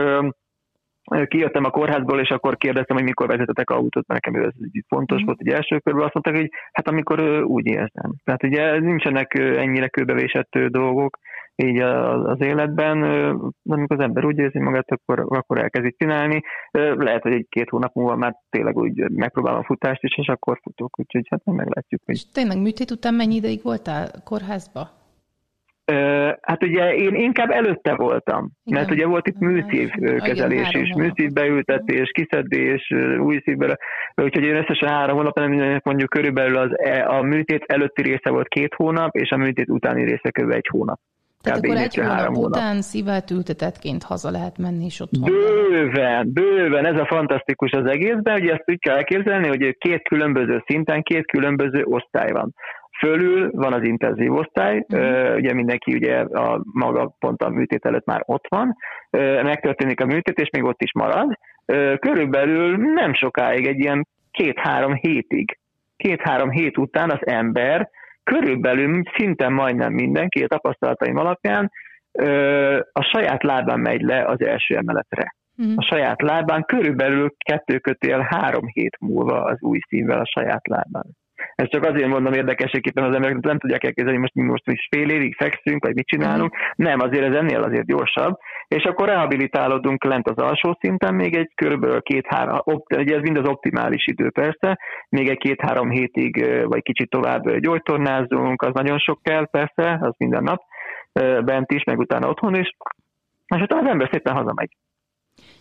[1.28, 4.54] kijöttem a kórházból, és akkor kérdeztem, hogy mikor vezetetek autót, mert nekem ez
[4.88, 5.26] fontos mm.
[5.26, 8.14] volt, hogy első körben azt mondták, hogy hát amikor úgy érzem.
[8.24, 11.18] Tehát ugye nincsenek ennyire kőbevésett dolgok
[11.56, 13.04] így az életben,
[13.70, 16.42] amikor az ember úgy érzi magát, akkor, akkor elkezdi csinálni.
[16.72, 21.00] Lehet, hogy egy-két hónap múlva már tényleg úgy megpróbálom a futást is, és akkor futok,
[21.00, 22.02] úgyhogy hát meglátjuk.
[22.06, 22.16] Hogy...
[22.16, 24.97] És tényleg műtét után mennyi ideig voltál kórházba?
[26.42, 28.80] Hát ugye én inkább előtte voltam, Igen.
[28.80, 33.78] mert ugye volt itt műszív kezelés is, műszív beültetés, kiszedés, új szívbe,
[34.16, 35.40] úgyhogy én összesen három hónap,
[35.84, 40.04] mondjuk körülbelül az, e, a műtét előtti része volt két hónap, és a műtét utáni
[40.04, 40.52] része kb.
[40.52, 41.00] egy hónap.
[41.42, 46.86] Tehát akkor egy hónap hónap után szívelt ültetetként haza lehet menni, és ott Bőven, bőven,
[46.86, 51.26] ez a fantasztikus az egészben, hogy ezt úgy kell elképzelni, hogy két különböző szinten, két
[51.26, 52.54] különböző osztály van.
[53.00, 55.36] Fölül van az intenzív osztály, uh-huh.
[55.36, 58.76] ugye mindenki ugye a maga pont a műtét előtt már ott van,
[59.44, 61.38] megtörténik a műtét, és még ott is marad.
[62.00, 65.58] Körülbelül nem sokáig, egy ilyen két-három hétig,
[65.98, 67.90] két-három hét után az ember
[68.24, 71.72] körülbelül szinte majdnem mindenki a tapasztalataim alapján
[72.94, 75.36] a saját lábán megy le az első emeletre.
[75.58, 75.74] Uh-huh.
[75.76, 81.06] A saját lábán körülbelül kettő kötél három hét múlva az új színvel a saját lábán.
[81.58, 85.10] Ez csak azért mondom érdekességképpen az emberek nem tudják elképzelni, most mi most is fél
[85.10, 86.56] évig fekszünk, vagy mit csinálunk.
[86.76, 88.38] Nem, azért ez ennél azért gyorsabb.
[88.68, 92.58] És akkor rehabilitálódunk lent az alsó szinten, még egy körülbelül két-három,
[92.98, 98.62] ugye ez mind az optimális idő persze, még egy két-három hétig, vagy kicsit tovább gyógytornázunk,
[98.62, 100.62] az nagyon sok kell persze, az minden nap,
[101.46, 102.76] bent is, meg utána otthon is,
[103.56, 104.72] és utána az ember szépen hazamegy.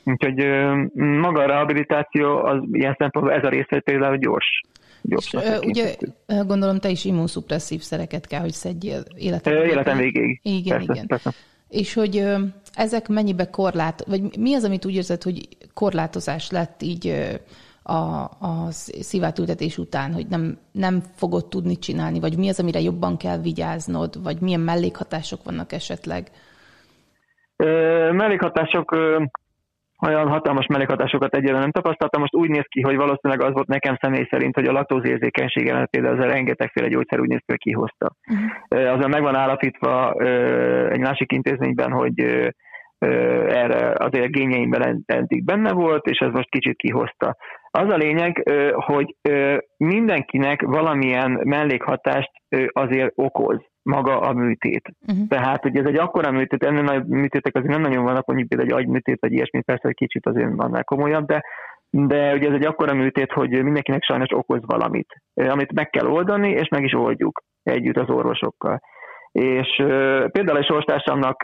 [0.04, 0.46] Úgyhogy
[0.94, 4.60] maga a rehabilitáció, az ilyen szempontból ez a része például gyors
[5.08, 5.94] és, ugye
[6.26, 9.70] gondolom te is immunszupresszív szereket kell, hogy szedjél életem végéig.
[9.70, 10.40] Életem végéig.
[10.42, 11.06] Igen, persze, igen.
[11.06, 11.30] Persze.
[11.68, 12.24] És hogy
[12.74, 17.14] ezek mennyibe korlát, vagy mi az, amit úgy érzed, hogy korlátozás lett így
[17.82, 18.66] a, a
[19.00, 24.22] szívátültetés után, hogy nem, nem fogod tudni csinálni, vagy mi az, amire jobban kell vigyáznod,
[24.22, 26.30] vagy milyen mellékhatások vannak esetleg?
[28.12, 28.96] mellékhatások
[30.02, 32.20] olyan hatalmas mellékhatásokat egyelőre nem tapasztaltam.
[32.20, 36.18] Most úgy néz ki, hogy valószínűleg az volt nekem személy szerint, hogy a laktózérzékenységemet például
[36.18, 38.14] az a rengetegféle gyógyszer úgy néz ki, hogy kihozta.
[38.30, 38.94] Uh-huh.
[38.94, 40.12] Azon meg van állapítva
[40.90, 42.20] egy másik intézményben, hogy
[43.48, 47.36] erre azért gényeimben eddig benne volt, és ez most kicsit kihozta.
[47.76, 49.14] Az a lényeg, hogy
[49.76, 52.30] mindenkinek valamilyen mellékhatást
[52.72, 54.88] azért okoz maga a műtét.
[55.06, 55.28] Uh-huh.
[55.28, 58.70] Tehát, hogy ez egy akkora műtét, ennél nagy műtétek azért nem nagyon vannak, mondjuk például
[58.70, 61.42] egy agyműtét, vagy ilyesmi, persze egy kicsit azért annál komolyabb, de
[61.90, 66.50] de ugye ez egy akkora műtét, hogy mindenkinek sajnos okoz valamit, amit meg kell oldani,
[66.50, 68.80] és meg is oldjuk együtt az orvosokkal
[69.36, 69.68] és
[70.32, 71.42] például egy sorstársamnak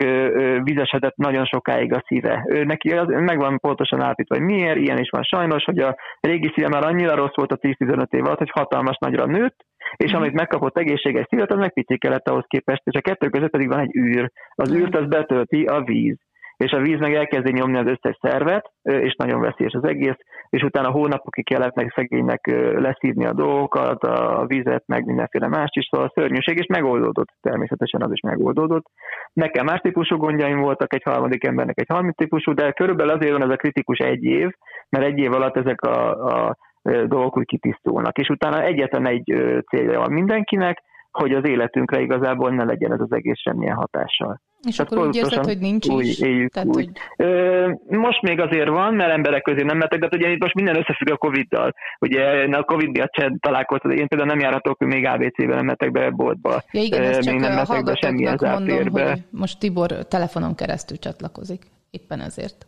[0.63, 2.45] vizesedett nagyon sokáig a szíve.
[2.47, 6.51] Ő neki az, megvan pontosan állapítva, hogy miért, ilyen is van sajnos, hogy a régi
[6.55, 9.55] szíve már annyira rossz volt a 10-15 év alatt, hogy hatalmas nagyra nőtt,
[9.95, 10.15] és mm.
[10.15, 13.79] amit megkapott egészséges szívet, az meg kellett ahhoz képest, és a kettő között pedig van
[13.79, 14.31] egy űr.
[14.55, 16.17] Az űrt az betölti a víz
[16.63, 20.17] és a víz meg elkezdi nyomni az összes szervet, és nagyon veszélyes az egész,
[20.49, 22.41] és utána hónapokig kellett meg szegénynek
[22.75, 28.01] leszívni a dolgokat, a vizet, meg mindenféle más is, szóval a szörnyűség, és megoldódott, természetesen
[28.01, 28.85] az is megoldódott.
[29.33, 33.43] Nekem más típusú gondjaim voltak, egy harmadik embernek egy harmadik típusú, de körülbelül azért van
[33.43, 34.49] ez a kritikus egy év,
[34.89, 39.23] mert egy év alatt ezek a, a dolgok úgy kitisztulnak, és utána egyetlen egy
[39.69, 44.41] célja van mindenkinek, hogy az életünkre igazából ne legyen ez az egész semmilyen hatással.
[44.67, 46.19] És Tehát akkor úgy érzed, hogy nincs úgy, is?
[46.19, 46.75] Éljük Tehát, úgy.
[46.75, 47.27] Hogy...
[47.27, 50.75] Ö, most még azért van, mert emberek közé nem metek, de ugye itt most minden
[50.75, 51.73] összefügg a Covid-dal.
[51.99, 56.09] Ugye a Covid miatt sem találkoztam, én például nem járhatok még ABC-ben, nem metek be
[56.09, 56.63] boltba.
[56.71, 61.61] Ja igen, ezt csak nem be semmilyen mondom, hogy most Tibor telefonon keresztül csatlakozik.
[61.91, 62.67] Éppen ezért.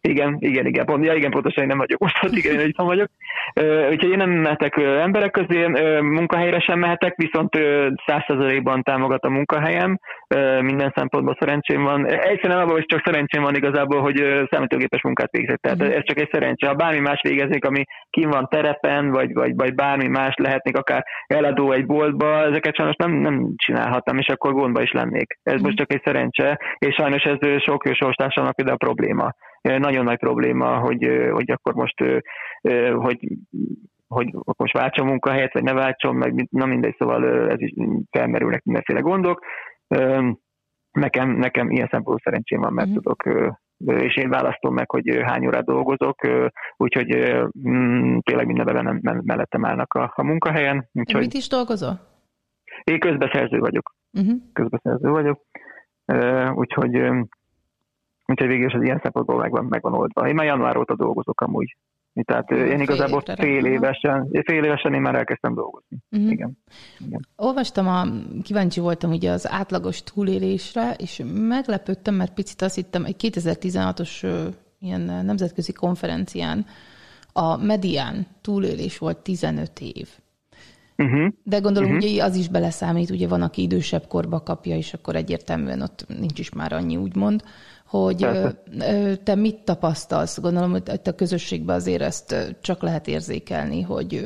[0.00, 2.76] Igen, igen, igen, pont, ja, igen, pontosan én nem vagyok most ott, igen, én itt
[2.76, 3.08] vagyok.
[3.90, 5.66] Úgyhogy én nem mehetek emberek közé,
[6.00, 7.58] munkahelyre sem mehetek, viszont
[8.06, 9.98] százszerzalékban támogat a munkahelyem,
[10.60, 12.06] minden szempontból szerencsém van.
[12.06, 15.96] Egyszerűen abban is csak szerencsém van igazából, hogy számítógépes munkát végzek, tehát uh-huh.
[15.96, 16.66] ez csak egy szerencse.
[16.66, 21.04] Ha bármi más végeznék, ami kim van terepen, vagy, vagy, vagy bármi más lehetnék, akár
[21.26, 25.38] eladó egy boltba, ezeket sajnos nem, nem csinálhattam, és akkor gondba is lennék.
[25.42, 25.66] Ez uh-huh.
[25.66, 30.78] most csak egy szerencse, és sajnos ez sok sorstársamnak például a probléma nagyon nagy probléma,
[30.78, 32.04] hogy, hogy akkor most
[32.94, 33.18] hogy
[34.14, 37.72] hogy most váltson munkahelyet, vagy ne váltson, meg na mindegy, szóval ez is
[38.10, 39.44] felmerülnek mindenféle gondok.
[40.90, 42.92] Nekem, nekem ilyen szempontból szerencsém van, mert mm.
[42.92, 43.22] tudok
[43.86, 46.16] és én választom meg, hogy hány órát dolgozok,
[46.76, 47.34] úgyhogy
[47.68, 50.88] mm, tényleg mindenben mellettem állnak a, a munkahelyen.
[50.92, 52.00] Úgyhogy Mit is dolgozol?
[52.84, 53.94] Én közbeszerző vagyok.
[54.12, 54.36] Uh-huh.
[54.52, 55.42] Közbeszerző vagyok.
[56.54, 57.10] Úgyhogy
[58.30, 60.28] úgyhogy végül is az ilyen szempontból megvan, megvan oldva.
[60.28, 61.76] Én már január óta dolgozok amúgy.
[62.22, 65.96] Tehát én fél igazából fél évesen, fél évesen én már elkezdtem dolgozni.
[66.10, 66.30] Uh-huh.
[66.30, 66.58] Igen.
[66.98, 67.26] Igen.
[67.36, 68.06] Olvastam, a,
[68.42, 74.26] kíváncsi voltam ugye az átlagos túlélésre, és meglepődtem, mert picit azt hittem, egy 2016-os
[74.78, 76.66] ilyen nemzetközi konferencián
[77.32, 80.08] a medián túlélés volt 15 év.
[80.96, 81.32] Uh-huh.
[81.42, 82.10] De gondolom, uh-huh.
[82.10, 86.38] ugye az is beleszámít, ugye van, aki idősebb korba kapja, és akkor egyértelműen ott nincs
[86.38, 87.42] is már annyi, úgymond
[87.90, 88.26] hogy
[89.24, 90.40] te mit tapasztalsz?
[90.40, 94.22] Gondolom, hogy a közösségben azért ezt csak lehet érzékelni, hogy,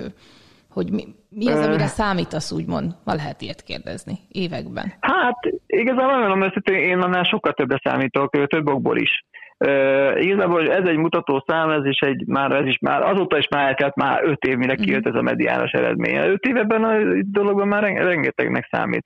[0.70, 2.94] hogy mi, mi az, amire számítasz, úgymond?
[3.04, 4.92] Ma lehet ilyet kérdezni években.
[5.00, 9.24] Hát, igazából mondom, hogy én annál sokkal többre számítok, több okból is.
[9.58, 13.48] Uh, igazából ez egy mutató szám, ez is egy, már, ez is már, azóta is
[13.48, 16.16] már eltelt már öt év, mire kijött ez a mediános eredmény.
[16.16, 19.04] Öt évben a dologban már rengetegnek számít.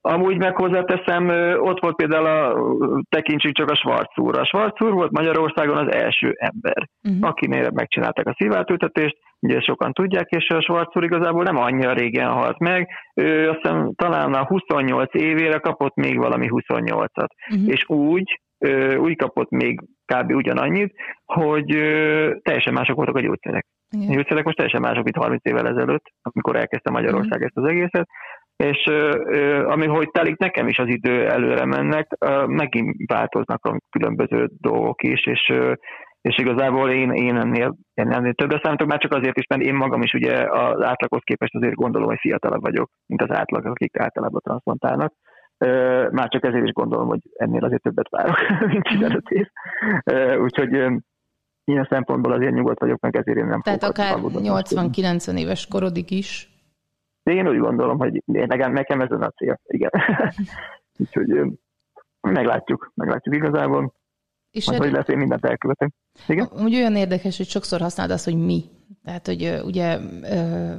[0.00, 2.56] Amúgy meg hozzáteszem, ott volt például a,
[3.08, 4.38] tekintsük csak a Schwarz úr.
[4.38, 7.28] A Schwarz úr volt Magyarországon az első ember, uh-huh.
[7.28, 12.30] akinél megcsinálták a szívátültetést, ugye sokan tudják, és a Schwarz úr igazából nem annyira régen
[12.30, 17.68] halt meg, ő azt hiszem talán a 28 évére kapott még valami 28-at, uh-huh.
[17.68, 18.40] és úgy,
[18.96, 19.80] úgy kapott még
[20.14, 20.32] kb.
[20.32, 21.66] ugyanannyit, hogy
[22.42, 23.66] teljesen mások voltak a gyógyszerek.
[23.90, 24.08] Igen.
[24.08, 27.44] A gyógyszerek most teljesen mások, mint 30 évvel ezelőtt, amikor elkezdte Magyarország uh-huh.
[27.44, 28.08] ezt az egészet,
[28.56, 28.84] és
[29.64, 35.26] ami hogy telik nekem is az idő előre mennek, megint változnak a különböző dolgok is,
[35.26, 35.52] és,
[36.20, 39.74] és igazából én, én ennél, én ennél többre számítok, már csak azért is, mert én
[39.74, 43.98] magam is ugye az átlaghoz képest azért gondolom, hogy fiatalabb vagyok, mint az átlag, akik
[43.98, 45.12] általában transzplantálnak.
[46.10, 48.36] Már csak ezért is gondolom, hogy ennél azért többet várok,
[48.72, 49.46] mint 15 év.
[50.38, 50.70] Úgyhogy
[51.64, 56.51] ilyen szempontból azért nyugodt vagyok, meg ezért én nem Tehát akár 80-90 éves korodig is
[57.22, 59.90] de én úgy gondolom, hogy nekem, nekem ez a cél, igen.
[60.98, 61.58] Úgyhogy
[62.20, 63.92] meglátjuk, meglátjuk igazából.
[64.50, 65.92] És Majd, hogy lesz, én mindent elkövetek.
[66.28, 66.48] Igen?
[66.64, 68.64] Úgy olyan érdekes, hogy sokszor használod azt, hogy mi.
[69.04, 69.98] Tehát, hogy ugye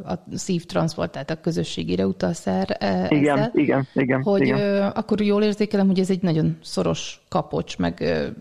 [0.04, 2.66] a szívtranszport, tehát a közösségére utalsz el.
[3.10, 4.22] Igen, ezzel, igen, igen.
[4.22, 4.92] Hogy igen.
[4.92, 7.94] akkor jól érzékelem, hogy ez egy nagyon szoros kapocs, meg...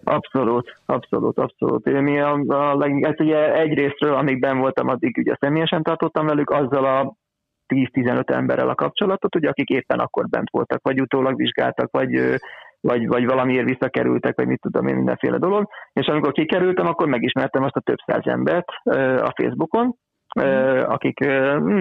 [0.05, 1.87] Abszolút, abszolút, abszolút.
[1.87, 6.51] Én mi a, a, ez ugye egyrésztről, amíg ben voltam, addig ugye személyesen tartottam velük,
[6.51, 7.17] azzal a
[7.73, 12.41] 10-15 emberrel a kapcsolatot, ugye, akik éppen akkor bent voltak, vagy utólag vizsgáltak, vagy
[12.83, 15.69] vagy, vagy valamiért visszakerültek, vagy mit tudom én, mindenféle dolog.
[15.93, 18.69] És amikor kikerültem, akkor megismertem azt a több száz embert
[19.23, 19.95] a Facebookon,
[20.41, 20.79] mm.
[20.79, 21.19] akik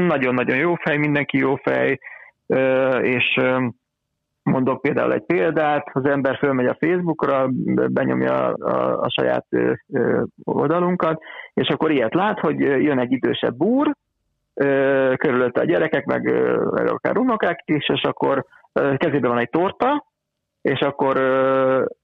[0.07, 1.99] nagyon-nagyon jó fej, mindenki jó fej,
[3.01, 3.39] és
[4.43, 7.49] mondok például egy példát, az ember fölmegy a Facebookra,
[7.87, 9.45] benyomja a, a, a saját
[10.43, 11.21] oldalunkat,
[11.53, 13.91] és akkor ilyet lát, hogy jön egy idősebb búr,
[15.15, 16.27] körülötte a gyerekek, meg,
[16.87, 20.05] akár unokák is, és akkor kezében van egy torta,
[20.61, 21.17] és akkor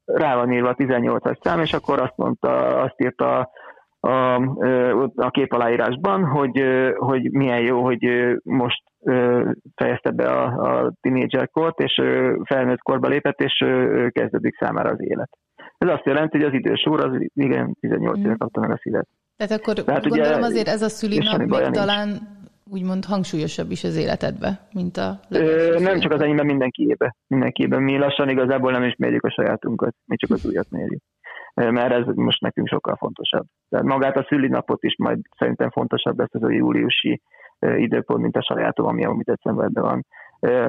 [0.05, 3.49] rá van írva a 18-as szám, és akkor azt mondta, azt írta
[3.99, 4.36] a,
[5.15, 6.63] a kép aláírásban, hogy,
[6.95, 8.07] hogy milyen jó, hogy
[8.43, 8.83] most
[9.75, 12.01] fejezte be a, a tínédzserkort, és
[12.43, 13.65] felnőtt korba lépett, és
[14.10, 15.29] kezdődik számára az élet.
[15.77, 19.07] Ez azt jelenti, hogy az idős úr az igen 18 éve kapta meg a szívet.
[19.38, 22.21] Tehát akkor Tehát gondolom ugye, azért ez a szülinap még talán nincs
[22.71, 25.19] úgymond hangsúlyosabb is az életedbe, mint a...
[25.30, 27.15] Ö, nem csak az enyémben, mindenkiébe.
[27.27, 27.84] Mindenkiében.
[27.84, 31.01] Mi lassan igazából nem is mérjük a sajátunkat, mi csak az újat mérjük.
[31.53, 33.45] Mert ez most nekünk sokkal fontosabb.
[33.69, 37.21] Tehát magát a szülinapot is majd szerintem fontosabb lesz ez a júliusi
[37.60, 40.06] időpont, mint a sajátom, ami amit decemberben van.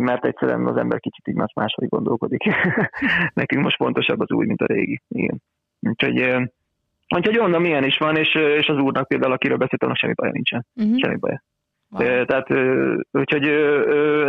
[0.01, 2.43] Mert egyszerűen az ember kicsit így más máshogy gondolkodik.
[3.41, 5.01] nekünk most fontosabb az új, mint a régi.
[5.09, 5.43] Igen.
[5.81, 6.49] Úgyhogy
[7.17, 10.67] Úgyhogy onnan milyen is van, és, és az úrnak például, akiről beszéltem, semmi baja nincsen.
[10.75, 10.99] Uh-huh.
[10.99, 11.43] Semmi baja.
[11.91, 12.25] Wow.
[12.25, 12.49] Tehát,
[13.11, 13.45] úgyhogy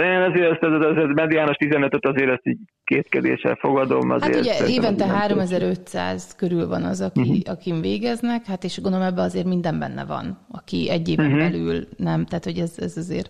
[0.02, 4.10] én azért ezt, ez, ez mediános 15-öt azért ezt így kétkedéssel fogadom.
[4.10, 7.38] Azért hát ugye évente 3500 körül van az, aki, uh-huh.
[7.46, 11.42] akin végeznek, hát és gondolom ebben azért minden benne van, aki egy éven uh-huh.
[11.42, 13.30] belül nem, tehát hogy ez, ez azért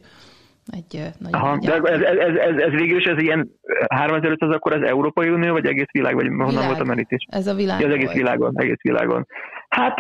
[0.71, 3.49] egy nagyon Aha, de ez, ez, ez, ez, ez végül is ez ilyen
[3.87, 6.67] 3500 akkor az Európai Unió, vagy egész világ, vagy honnan világ.
[6.67, 7.25] volt a merítés?
[7.29, 7.79] Ez a világ.
[7.79, 9.27] Ja, az egész világon, egész világon.
[9.69, 9.99] Hát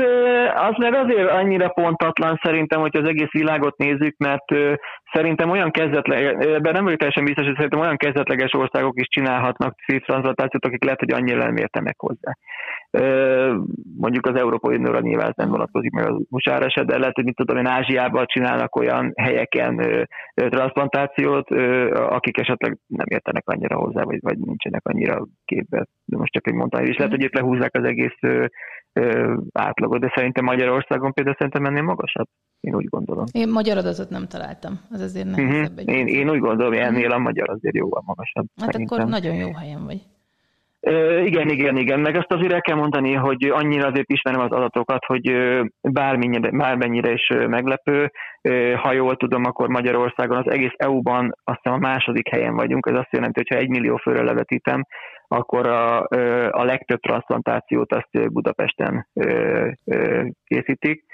[0.55, 4.45] az meg azért annyira pontatlan szerintem, hogy az egész világot nézzük, mert
[5.11, 9.75] szerintem olyan kezdetleges, ebben nem vagyok teljesen biztos, hogy szerintem olyan kezdetleges országok is csinálhatnak
[9.87, 12.31] szívtranszplantációt, akik lehet, hogy annyira nem értenek hozzá.
[13.97, 17.35] Mondjuk az Európai Unióra nyilván nem vonatkozik meg az usa se, de lehet, hogy mit
[17.35, 21.49] tudom én, Ázsiában csinálnak olyan helyeken transplantációt,
[21.93, 25.85] akik esetleg nem értenek annyira hozzá, vagy, vagy nincsenek annyira képbe.
[26.05, 28.19] De most csak egy mondtam, és lehet, hogy itt lehúzzák az egész
[29.51, 32.27] átlagot, de szerintem Magyarországon például szerintem ennél magasabb.
[32.59, 33.25] Én úgy gondolom.
[33.31, 35.81] Én magyar adatot nem találtam, az azért nem uh-huh.
[35.85, 38.45] én, én úgy gondolom, hogy ennél a magyar azért jóval magasabb.
[38.61, 38.97] Hát szerintem.
[38.97, 40.01] akkor nagyon jó helyen vagy.
[41.25, 41.99] Igen, igen, igen.
[41.99, 45.33] Meg azt azért el kell mondani, hogy annyira azért ismerem az adatokat, hogy
[45.81, 48.11] bármennyire, bármennyire is meglepő.
[48.81, 52.87] Ha jól tudom, akkor Magyarországon az egész EU-ban azt hiszem a második helyen vagyunk.
[52.89, 54.85] Ez azt jelenti, hogy ha egy millió főre levetítem,
[55.31, 55.99] akkor a,
[56.49, 59.07] a legtöbb transplantációt azt Budapesten
[60.43, 61.05] készítik.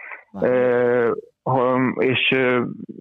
[1.97, 2.35] És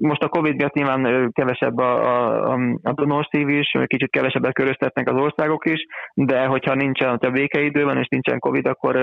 [0.01, 2.23] most a Covid miatt nyilván kevesebb a,
[2.53, 7.85] a, a donorszív is, kicsit kevesebbet köröztetnek az országok is, de hogyha nincsen a békeidő
[7.85, 8.97] van, és nincsen Covid, akkor,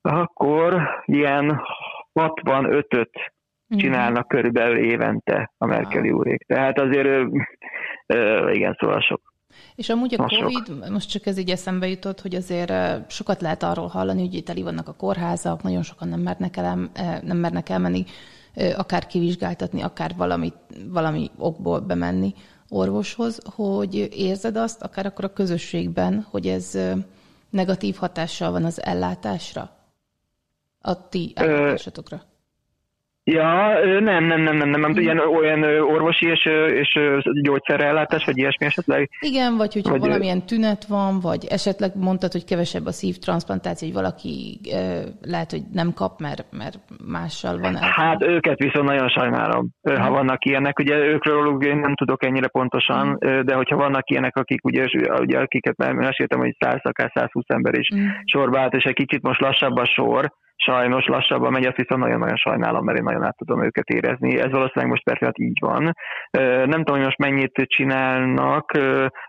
[0.00, 1.62] akkor ilyen
[2.14, 3.10] 65-öt
[3.66, 3.78] mhm.
[3.78, 6.46] csinálnak körülbelül évente a Merkeli úrék.
[6.46, 7.28] Tehát azért
[8.52, 9.29] igen, szóval sok.
[9.74, 10.88] És amúgy a Covid, sok.
[10.88, 12.72] most csak ez így eszembe jutott, hogy azért
[13.10, 16.90] sokat lehet arról hallani, hogy teli vannak a kórházak, nagyon sokan nem mernek, el,
[17.22, 18.04] nem mernek elmenni,
[18.76, 20.52] akár kivizsgáltatni, akár valami,
[20.88, 22.34] valami okból bemenni
[22.68, 26.78] orvoshoz, hogy érzed azt, akár akkor a közösségben, hogy ez
[27.50, 29.76] negatív hatással van az ellátásra?
[30.80, 32.22] A ti ellátásotokra?
[33.32, 36.44] Ja, nem, nem, nem, nem, nem, nem, ilyen olyan orvosi és,
[36.80, 36.98] és
[37.42, 39.10] gyógyszerellátás, vagy ilyesmi esetleg?
[39.20, 43.96] Igen, vagy hogyha vagy valamilyen tünet van, vagy esetleg mondtad, hogy kevesebb a szívtransplantáció, hogy
[43.96, 44.60] valaki
[45.22, 47.76] lehet, hogy nem kap, mert, mert mással van.
[47.76, 47.88] El.
[47.90, 50.12] Hát őket viszont nagyon sajnálom, ha hmm.
[50.12, 50.78] vannak ilyenek.
[50.78, 53.44] Ugye őkről én nem tudok ennyire pontosan, hmm.
[53.44, 54.84] de hogyha vannak ilyenek, akik ugye,
[55.20, 58.12] ugye akiket meséltem, hogy 100 akár 120 ember is hmm.
[58.24, 60.32] sorba állt, és egy kicsit most lassabb a sor,
[60.64, 64.38] sajnos lassabban megy, azt viszont nagyon-nagyon sajnálom, mert én nagyon át tudom őket érezni.
[64.38, 65.94] Ez valószínűleg most persze hát így van.
[66.72, 68.70] Nem tudom, hogy most mennyit csinálnak,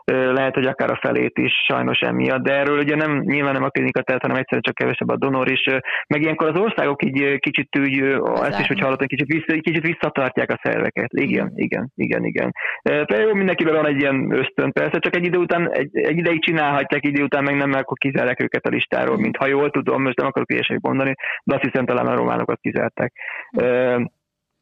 [0.06, 3.70] lehet, hogy akár a felét is sajnos emiatt, de erről ugye nem, nyilván nem a
[3.70, 5.64] klinika telt, hanem egyszerűen csak kevesebb a donor is.
[6.08, 8.00] Meg ilyenkor az országok így kicsit úgy,
[8.42, 11.10] ezt is, hogy hallottam, kicsit, vissza, kicsit visszatartják a szerveket.
[11.14, 11.56] Igen, mm.
[11.56, 12.52] igen, igen, igen.
[12.82, 16.44] Persze jó, mindenkiben van egy ilyen ösztön, persze, csak egy idő után, egy, egy ideig
[16.44, 20.18] csinálhatják, idő után meg nem, akkor kizárják őket a listáról, mint ha jól tudom, most
[20.18, 21.14] nem akarok ilyesmit mondani,
[21.44, 23.14] de azt hiszem talán a románokat kizárták.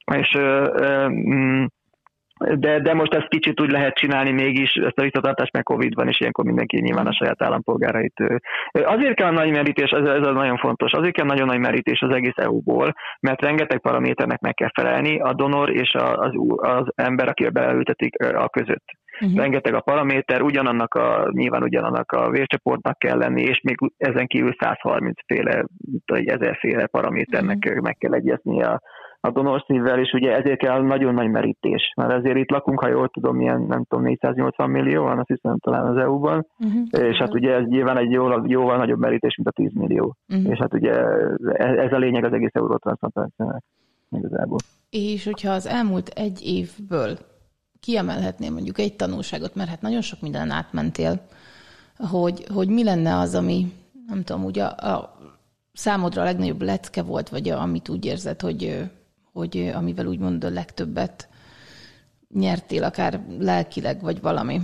[0.05, 0.37] És
[1.07, 1.65] mm,
[2.39, 6.07] de, de most ezt kicsit úgy lehet csinálni mégis, ezt a visszatartást, meg Covid van,
[6.07, 8.13] és ilyenkor mindenki nyilván a saját állampolgárait.
[8.71, 12.37] Azért kell nagy merítés, ez, ez nagyon fontos, azért kell nagyon nagy merítés az egész
[12.37, 18.23] EU-ból, mert rengeteg paraméternek meg kell felelni a donor és az, az ember, aki beültetik
[18.23, 18.85] a között.
[19.21, 19.39] Uh-huh.
[19.39, 24.55] Rengeteg a paraméter, ugyanannak a, nyilván ugyanannak a vércsoportnak kell lenni, és még ezen kívül
[24.59, 25.65] 130 féle,
[26.05, 27.83] vagy ezerféle paraméternek uh-huh.
[27.83, 28.81] meg kell egyezni a,
[29.21, 31.93] a donorszívvel, és ugye ezért kell nagyon nagy merítés.
[31.95, 35.57] Mert ezért itt lakunk, ha jól tudom, ilyen nem tudom, 480 millió van, azt hiszem
[35.57, 37.09] talán az EU-ban, uh-huh.
[37.09, 40.15] és hát ugye ez nyilván egy jóval, jóval nagyobb merítés, mint a 10 millió.
[40.29, 40.51] Uh-huh.
[40.51, 40.91] És hát ugye
[41.57, 43.63] ez a lényeg az egész eurótranszplantációnak
[44.11, 44.57] igazából.
[44.89, 47.17] És hogyha az elmúlt egy évből
[47.79, 51.21] kiemelhetném mondjuk egy tanulságot, mert hát nagyon sok minden átmentél,
[51.97, 53.65] hogy, hogy mi lenne az, ami
[54.07, 55.17] nem tudom, ugye a, a
[55.73, 58.89] számodra a legnagyobb lecke volt, vagy a, amit úgy érzed, hogy,
[59.39, 61.29] hogy amivel úgymond a legtöbbet
[62.33, 64.59] nyertél, akár lelkileg, vagy valami?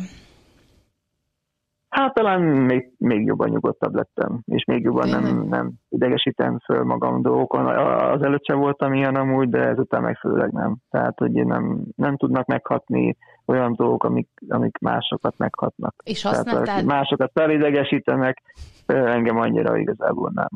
[1.89, 7.21] Hát talán még, még jobban nyugodtabb lettem, és még jobban nem, nem idegesítem föl magam
[7.21, 7.65] dolgokon.
[8.11, 10.78] Az előtt sem voltam ilyen amúgy, de ezután meg főleg nem.
[10.89, 15.95] Tehát, hogy nem, nem tudnak meghatni olyan dolgok, amik, amik másokat meghatnak.
[16.03, 16.63] És használtál...
[16.63, 18.41] Tehát, másokat felidegesítenek,
[18.86, 20.49] engem annyira igazából nem.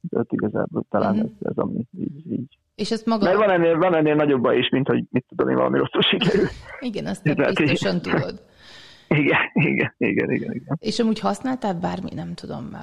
[0.00, 1.30] De igazából talán uh-huh.
[1.40, 3.24] ez, ez ami így, így és ezt maga...
[3.24, 6.46] Mert van ennél, van ennél nagyobb is, mint hogy mit tudom én, valami rosszul sikerül.
[6.80, 8.42] Igen, azt te biztosan tudod.
[9.08, 10.78] Igen, igen, igen, igen, igen.
[10.80, 12.76] És amúgy használtál bármi, nem tudom,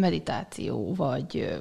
[0.00, 1.58] meditáció, vagy,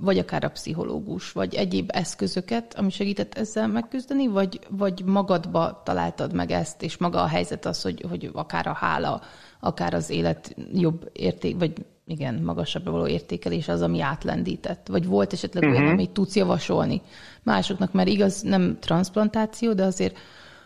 [0.00, 6.34] vagy akár a pszichológus, vagy egyéb eszközöket, ami segített ezzel megküzdeni, vagy, vagy magadba találtad
[6.34, 9.20] meg ezt, és maga a helyzet az, hogy, hogy akár a hála,
[9.60, 11.72] akár az élet jobb érték, vagy
[12.12, 14.86] igen, magasabbra való értékelés az, ami átlendített?
[14.88, 15.78] Vagy volt esetleg uh-huh.
[15.78, 17.00] olyan, amit tudsz javasolni
[17.42, 20.18] másoknak, mert igaz, nem transplantáció, de azért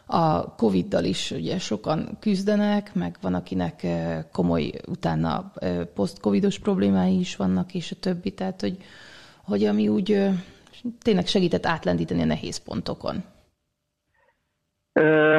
[0.06, 3.86] a Covid-dal is ugye sokan küzdenek, meg van, akinek
[4.32, 5.52] komoly utána
[5.94, 8.76] post-Covidos problémái is vannak, és a többi, tehát hogy,
[9.44, 10.28] hogy ami úgy
[11.02, 13.24] tényleg segített átlendíteni a nehéz pontokon.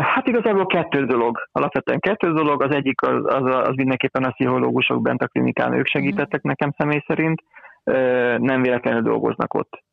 [0.02, 1.38] Hát igazából kettő dolog.
[1.52, 2.64] Alapvetően kettő dolog.
[2.64, 7.04] Az egyik az, az, az mindenképpen a pszichológusok bent a klinikán, ők segítettek nekem személy
[7.08, 7.44] szerint.
[8.38, 9.86] Nem véletlenül dolgoznak ott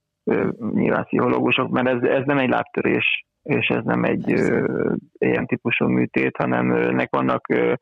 [0.75, 4.67] nyilván pszichológusok, mert ez, ez nem egy lábtörés, és ez nem egy ö,
[5.19, 7.73] ilyen típusú műtét, hanem ennek vannak ö,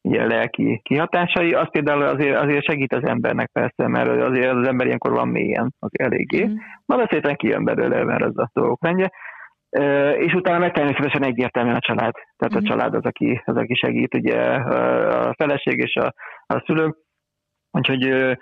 [0.00, 1.52] ilyen lelki kihatásai.
[1.52, 5.74] Az például azért, azért segít az embernek persze, mert azért az ember ilyenkor van mélyen,
[5.78, 6.46] az eléggé.
[6.46, 6.54] Mm.
[6.86, 9.10] Majd szépen kijön belőle, mert az a dolgok rendje.
[10.18, 12.14] És utána meg természetesen egyértelműen a család.
[12.36, 12.64] Tehát a mhm.
[12.64, 16.14] család az, aki, az, aki segít, ugye a feleség és a,
[16.46, 16.96] a szülők.
[17.72, 18.36] Úgyhogy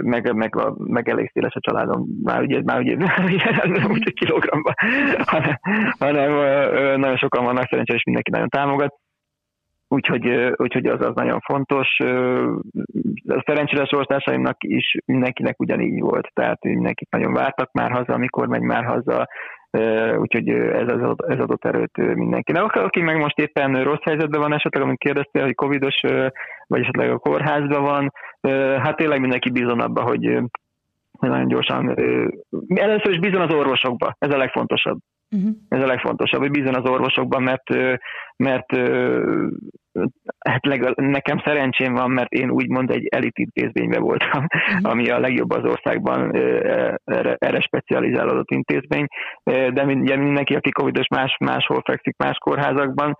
[0.00, 2.06] meg, meg, a, meg elég széles a családom.
[2.22, 2.96] Már ugye, már ugye,
[3.80, 4.74] nem úgy egy kilogramban,
[5.24, 5.58] hanem,
[5.98, 6.30] hanem
[7.00, 8.94] nagyon sokan vannak szerencsére, és mindenki nagyon támogat.
[9.88, 11.88] Úgyhogy, úgyhogy az az nagyon fontos.
[13.46, 18.84] Szerencsére sortásaimnak is mindenkinek ugyanígy volt, tehát mindenkit nagyon vártak már haza, amikor megy már
[18.84, 19.28] haza,
[20.18, 20.88] úgyhogy ez,
[21.28, 22.74] ez adott erőt mindenkinek.
[22.74, 26.00] Aki meg most éppen rossz helyzetben van esetleg, amit kérdeztél, hogy covidos,
[26.66, 28.12] vagy esetleg a kórházban van,
[28.78, 30.38] hát tényleg mindenki bízon abba, hogy
[31.20, 31.88] nagyon gyorsan.
[32.74, 34.98] Először is bízon az orvosokba, ez a legfontosabb.
[35.36, 35.50] Uh-huh.
[35.68, 37.68] Ez a legfontosabb, hogy bízon az orvosokban, mert,
[38.36, 38.76] mert
[40.38, 44.90] hát legal, nekem szerencsém van, mert én úgymond egy elit intézményben voltam, uh-huh.
[44.90, 46.34] ami a legjobb az országban
[47.04, 49.06] erre, erre specializálódott intézmény,
[49.44, 53.16] de mindenki, aki covidos más, máshol fekszik, más kórházakban,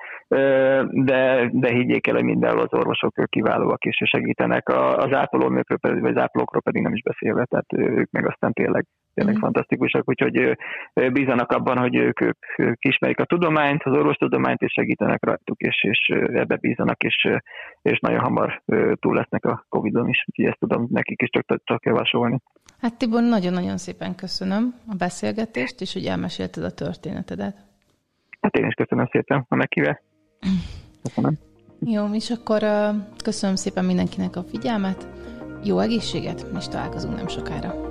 [0.90, 6.16] de, de higgyék el, hogy mindenhol az orvosok kiválóak és segítenek, az ápolónőkről pedig, vagy
[6.16, 9.38] az ápolókról pedig nem is beszélve, tehát ők meg aztán tényleg tényleg mm.
[9.38, 10.56] fantasztikusak, úgyhogy
[11.12, 15.84] bízanak abban, hogy ők, ők, ők ismerik a tudományt, az orvostudományt, és segítenek rajtuk, és,
[15.84, 17.28] és ebbe bízanak, és,
[17.82, 18.62] és nagyon hamar
[18.94, 22.40] túl lesznek a Covid-on is, úgyhogy ezt tudom nekik is csak, csak javasolni.
[22.80, 27.56] Hát Tibor, nagyon-nagyon szépen köszönöm a beszélgetést, és hogy elmesélted a történetedet.
[28.40, 30.02] Hát én is köszönöm szépen a meghívást.
[31.02, 31.32] Köszönöm.
[31.80, 32.60] Jó, és akkor
[33.24, 35.08] köszönöm szépen mindenkinek a figyelmet,
[35.64, 37.89] jó egészséget, és találkozunk nem sokára.